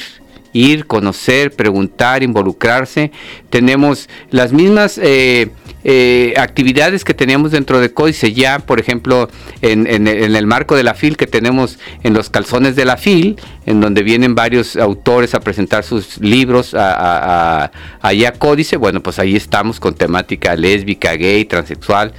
[0.53, 3.11] ir, conocer, preguntar, involucrarse.
[3.49, 5.49] Tenemos las mismas eh,
[5.83, 9.29] eh, actividades que teníamos dentro de Códice ya, por ejemplo,
[9.61, 13.79] en, el marco de la FIL que tenemos en los calzones de la FIL, en
[13.79, 17.71] donde vienen varios autores a presentar sus libros a,
[18.01, 22.13] allá Códice, bueno, pues ahí estamos con temática lésbica, gay, transexual,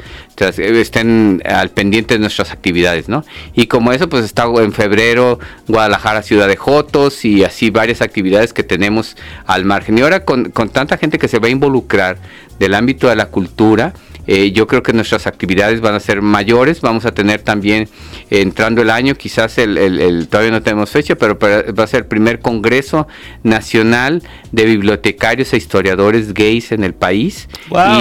[0.46, 3.24] estén al pendiente de nuestras actividades, ¿no?
[3.54, 8.52] Y como eso, pues está en febrero Guadalajara, Ciudad de Jotos y así varias actividades
[8.52, 9.16] que tenemos
[9.46, 9.98] al margen.
[9.98, 12.18] Y ahora con, con tanta gente que se va a involucrar
[12.58, 13.92] del ámbito de la cultura,
[14.30, 16.82] eh, yo creo que nuestras actividades van a ser mayores.
[16.82, 17.88] Vamos a tener también,
[18.28, 22.40] entrando el año, quizás el, todavía no tenemos fecha, pero va a ser el primer
[22.40, 23.08] Congreso
[23.42, 24.22] Nacional
[24.52, 27.48] de Bibliotecarios e Historiadores Gays en el país.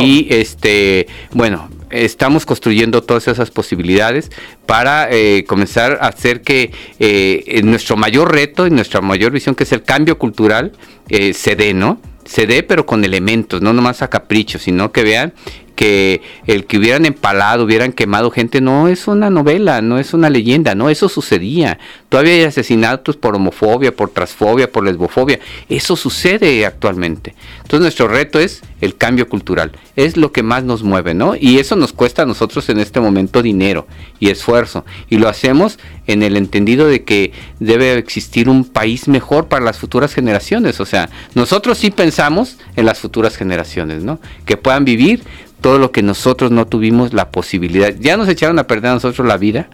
[0.01, 4.31] Y este, bueno, estamos construyendo todas esas posibilidades
[4.65, 9.63] para eh, comenzar a hacer que eh, nuestro mayor reto y nuestra mayor visión, que
[9.63, 10.73] es el cambio cultural,
[11.09, 12.01] se dé, ¿no?
[12.25, 15.33] Se dé, pero con elementos, no nomás a capricho, sino que vean
[15.77, 20.29] que el que hubieran empalado, hubieran quemado gente, no es una novela, no es una
[20.29, 21.77] leyenda, no, eso sucedía.
[22.09, 25.39] Todavía hay asesinatos por homofobia, por transfobia, por lesbofobia.
[25.69, 27.35] Eso sucede actualmente.
[27.57, 29.71] Entonces nuestro reto es el cambio cultural.
[29.95, 31.35] Es lo que más nos mueve, ¿no?
[31.39, 33.85] Y eso nos cuesta a nosotros en este momento dinero
[34.19, 34.83] y esfuerzo.
[35.09, 39.77] Y lo hacemos en el entendido de que debe existir un país mejor para las
[39.77, 40.79] futuras generaciones.
[40.79, 44.19] O sea, nosotros sí pensamos en las futuras generaciones, ¿no?
[44.45, 45.21] Que puedan vivir
[45.61, 47.93] todo lo que nosotros no tuvimos la posibilidad.
[47.99, 49.69] Ya nos echaron a perder a nosotros la vida,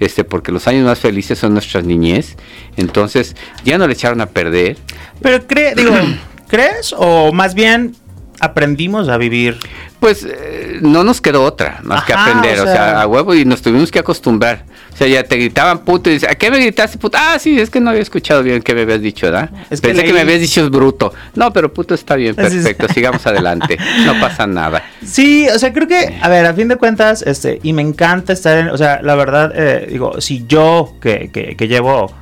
[0.00, 2.36] este, porque los años más felices son nuestras niñez.
[2.76, 4.76] Entonces, ya no le echaron a perder.
[5.20, 5.92] Pero cree, digo,
[6.48, 6.94] ¿crees?
[6.96, 7.94] O más bien
[8.40, 9.56] aprendimos a vivir.
[10.00, 13.62] Pues eh, no nos quedó otra más que aprender, o sea, a huevo y nos
[13.62, 14.64] tuvimos que acostumbrar.
[14.92, 17.18] O sea, ya te gritaban puto y dices, ¿a qué me gritaste puto?
[17.20, 19.50] Ah, sí, es que no había escuchado bien que me habías dicho, ¿verdad?
[19.70, 21.12] Es Pensé que, me habías dicho es bruto.
[21.34, 24.82] No, pero puto está bien, perfecto, sigamos adelante, no pasa nada.
[25.04, 28.32] Sí, o sea, creo que, a ver, a fin de cuentas, este, y me encanta
[28.32, 32.12] estar en, o sea, la verdad, eh, digo, si yo que, que, que llevo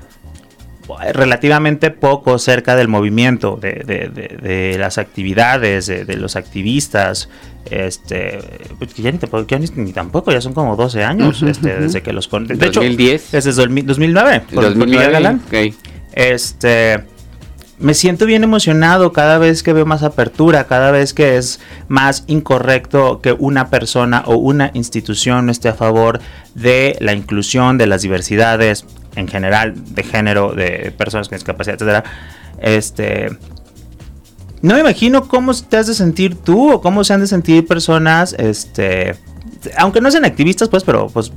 [1.12, 7.28] relativamente poco cerca del movimiento, de, las actividades, de, los activistas.
[7.70, 8.40] Este,
[8.78, 12.70] pues ya ni, ni, tampoco, ya son como 12 años este, desde que los De
[12.70, 13.32] 2010.
[13.32, 14.42] desde 2009.
[14.52, 15.74] 2009.
[16.12, 17.04] Este
[17.78, 22.24] me siento bien emocionado cada vez que veo más apertura, cada vez que es más
[22.28, 26.20] incorrecto que una persona o una institución no esté a favor
[26.54, 32.04] de la inclusión, de las diversidades en general, de género, de personas con discapacidad, etcétera.
[32.60, 33.28] Este,
[34.62, 37.66] no me imagino cómo te has de sentir tú o cómo se han de sentir
[37.66, 39.14] personas, este,
[39.76, 41.32] aunque no sean activistas, pues, pero pues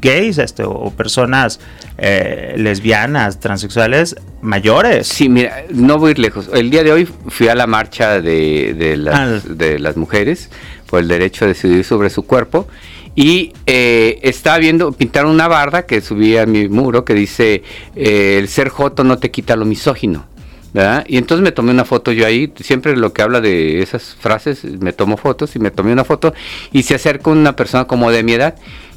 [0.00, 1.60] gays este, o personas
[1.96, 5.06] eh, lesbianas, transexuales mayores.
[5.06, 6.50] Sí, mira, no voy a ir lejos.
[6.52, 9.48] El día de hoy fui a la marcha de, de, las, ah.
[9.48, 10.50] de las mujeres
[10.86, 12.66] por el derecho a decidir sobre su cuerpo
[13.14, 17.62] y eh, estaba viendo, pintar una barda que subí a mi muro que dice,
[17.94, 20.26] eh, el ser joto no te quita lo misógino.
[20.72, 21.04] ¿verdad?
[21.06, 24.64] Y entonces me tomé una foto yo ahí, siempre lo que habla de esas frases,
[24.64, 26.32] me tomo fotos y me tomé una foto
[26.72, 28.54] y se acerca una persona como de mi edad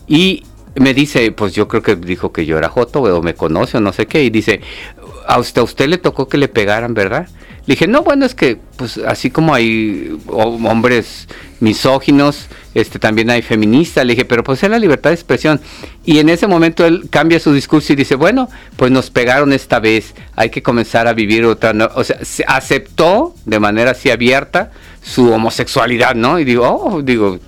[0.07, 0.43] y
[0.75, 3.81] me dice, pues yo creo que dijo que yo era Joto, o me conoce o
[3.81, 4.61] no sé qué, y dice,
[5.27, 7.27] a usted, a usted le tocó que le pegaran, ¿verdad?
[7.65, 11.27] Le dije, no, bueno, es que pues así como hay hombres
[11.59, 15.61] misóginos, este también hay feministas, le dije, pero pues es la libertad de expresión.
[16.05, 19.79] Y en ese momento él cambia su discurso y dice, bueno, pues nos pegaron esta
[19.79, 24.71] vez, hay que comenzar a vivir otra, o sea, se aceptó de manera así abierta
[25.01, 26.37] su homosexualidad, ¿no?
[26.37, 27.39] Y digo, oh, digo,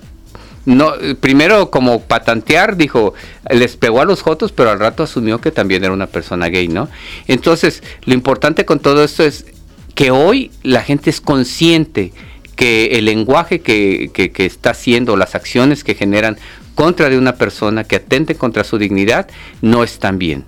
[0.65, 3.13] no, primero como patantear, dijo,
[3.49, 6.69] les pegó a los jotos, pero al rato asumió que también era una persona gay,
[6.69, 6.87] ¿no?
[7.27, 9.45] Entonces, lo importante con todo esto es
[9.93, 12.13] que hoy la gente es consciente
[12.57, 16.37] que el lenguaje que, que, está haciendo, las acciones que generan
[16.75, 19.29] contra de una persona que atente contra su dignidad,
[19.61, 20.43] no están bien.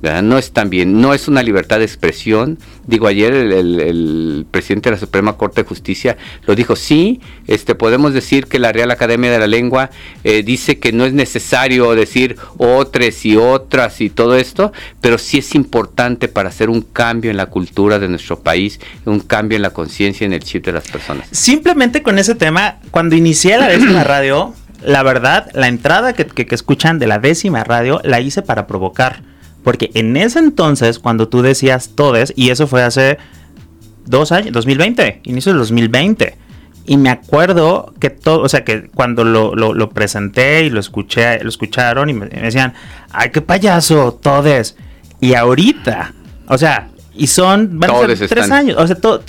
[0.00, 2.58] No es bien, no es una libertad de expresión.
[2.86, 8.14] Digo, ayer el, presidente de la Suprema Corte de Justicia lo dijo, sí, este, podemos
[8.14, 9.90] decir que la Real Academia de la Lengua
[10.22, 15.38] eh, dice que no es necesario decir otras y otras y todo esto, pero sí
[15.38, 19.62] es importante para hacer un cambio en la cultura de nuestro país, un cambio en
[19.62, 21.28] la conciencia en el chip de las personas.
[21.32, 26.54] Simplemente con ese tema, cuando inicié la décima radio, la verdad, la entrada que, que
[26.54, 29.27] escuchan de la décima radio la hice para provocar
[29.68, 33.18] porque en ese entonces, cuando tú decías todes, y eso fue hace
[34.06, 36.38] dos años, 2020, inicio del 2020.
[36.86, 41.50] Y me acuerdo que todo, o sea, que cuando lo, presenté y lo escuché, lo
[41.50, 42.72] escucharon y me, decían,
[43.10, 44.74] ay, qué payaso, todes.
[45.20, 46.14] Y ahorita,
[46.46, 46.88] o sea,
[47.18, 47.80] y son
[48.28, 48.76] tres años.
[48.78, 49.22] O sea, todos,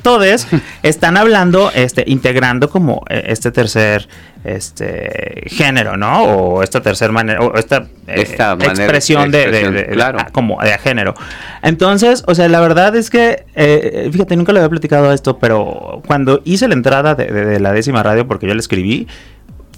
[0.00, 0.46] todes
[0.82, 4.08] están hablando, este, integrando como eh, este tercer
[4.44, 6.22] este género, ¿no?
[6.22, 10.18] O esta tercera manera, o esta, eh, expresión, de, claro.
[10.32, 11.14] como de género.
[11.62, 16.00] Entonces, o sea, la verdad es que, eh, fíjate, nunca le había platicado esto, pero
[16.06, 19.08] cuando hice la entrada de, la décima radio, porque yo la escribí,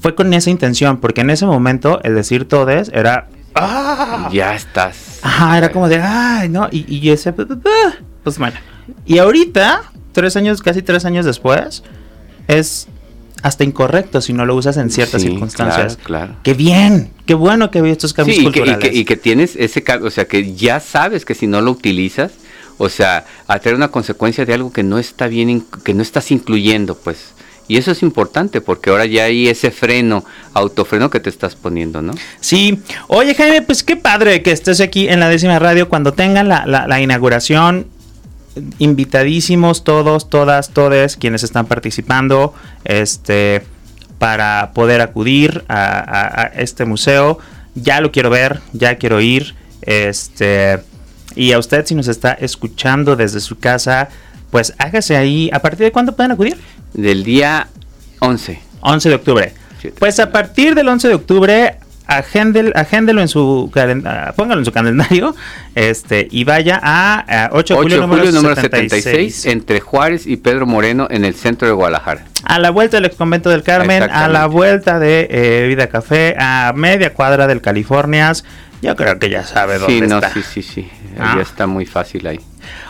[0.01, 4.29] fue con esa intención, porque en ese momento el decir todes era ¡Ah!
[4.33, 5.12] Ya estás.
[5.23, 8.57] Ajá, era como de, ay, no, y, y ese, pues, bueno.
[9.07, 11.83] Y ahorita, tres años, casi tres años después,
[12.49, 12.89] es
[13.43, 15.97] hasta incorrecto si no lo usas en ciertas circunstancias.
[15.97, 16.41] Claro, claro.
[16.43, 18.91] Qué bien, qué bueno que veo estos cambios culturales.
[18.93, 22.33] Y que, tienes ese cambio, o sea, que ya sabes que si no lo utilizas,
[22.79, 26.31] o sea, a tener una consecuencia de algo que no está bien, que no estás
[26.31, 27.35] incluyendo, pues.
[27.73, 32.03] Y eso es importante porque ahora ya hay ese freno, autofreno que te estás poniendo,
[32.03, 32.13] ¿no?
[32.39, 32.83] Sí.
[33.09, 36.67] Oye, Jaime, pues qué padre que estés aquí en la décima radio cuando tengan la,
[36.67, 37.87] la, inauguración.
[38.79, 42.53] Invitadísimos todos, todas, todes quienes están participando,
[42.85, 43.63] este,
[44.19, 47.39] para poder acudir a, a este museo.
[47.75, 49.55] Ya lo quiero ver, ya quiero ir.
[49.81, 50.79] Este,
[51.35, 54.11] y a usted si nos está escuchando desde su casa,
[54.53, 55.49] pues hágase ahí.
[55.51, 56.59] ¿A partir de cuándo pueden acudir?
[56.93, 57.69] Del día
[58.21, 58.61] 11.
[58.83, 59.55] 11 de octubre.
[59.99, 61.79] Pues a partir del 11 de octubre,
[62.17, 63.71] agéndelo en su
[64.37, 65.35] póngalo en su calendario
[65.75, 69.47] este y vaya a, 8 de julio, número, 76.
[69.47, 72.25] entre Juárez y Pedro Moreno en el centro de Guadalajara.
[72.45, 76.35] A la vuelta del ex convento del Carmen, a la vuelta de eh, Vida Café,
[76.39, 78.45] a media cuadra del Californias.
[78.83, 80.91] Yo creo que ya sabe dónde sí, no, Sí, sí, sí.
[81.17, 81.39] Ya ah.
[81.41, 82.41] está muy fácil ahí.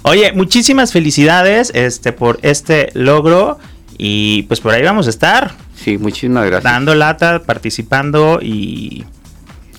[0.02, 3.58] Oye, muchísimas felicidades este por este logro.
[3.98, 5.52] Y pues por ahí vamos a estar.
[5.82, 6.72] Sí, muchísimas gracias.
[6.72, 9.04] Dando lata, participando y...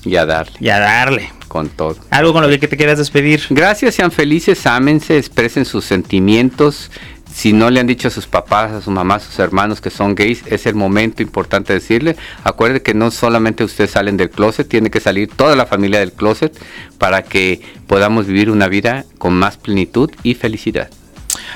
[0.03, 0.53] Y a darle.
[0.59, 1.31] Y a darle.
[1.47, 1.95] Con todo.
[2.09, 3.41] Algo con lo que te quieras despedir.
[3.49, 6.91] Gracias, sean felices, ámense, expresen sus sentimientos.
[7.33, 9.89] Si no le han dicho a sus papás, a su mamá, a sus hermanos que
[9.89, 12.17] son gays, es el momento importante decirle.
[12.43, 16.11] Acuerde que no solamente ustedes salen del closet, tiene que salir toda la familia del
[16.11, 16.53] closet
[16.97, 20.89] para que podamos vivir una vida con más plenitud y felicidad.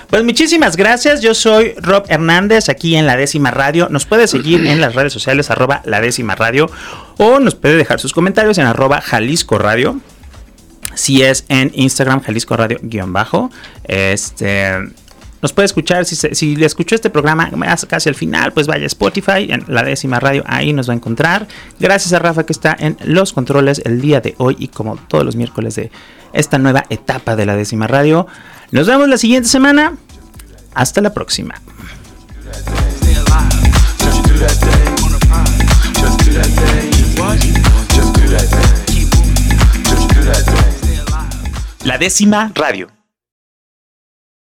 [0.09, 1.21] Pues muchísimas gracias.
[1.21, 3.89] Yo soy Rob Hernández aquí en la décima radio.
[3.89, 6.69] Nos puede seguir en las redes sociales arroba la décima radio
[7.17, 9.99] o nos puede dejar sus comentarios en arroba Jalisco Radio.
[10.95, 13.51] Si es en Instagram Jalisco Radio guion bajo.
[13.83, 14.77] Este
[15.41, 17.51] nos puede escuchar, si, si le escuchó este programa
[17.87, 20.95] casi al final, pues vaya a Spotify, en la décima radio, ahí nos va a
[20.95, 21.47] encontrar.
[21.79, 25.23] Gracias a Rafa que está en los controles el día de hoy y como todos
[25.23, 25.91] los miércoles de
[26.33, 28.25] esta nueva etapa de la décima radio.
[28.71, 29.93] Nos vemos la siguiente semana.
[30.73, 31.55] Hasta la próxima.
[41.83, 42.96] La décima radio.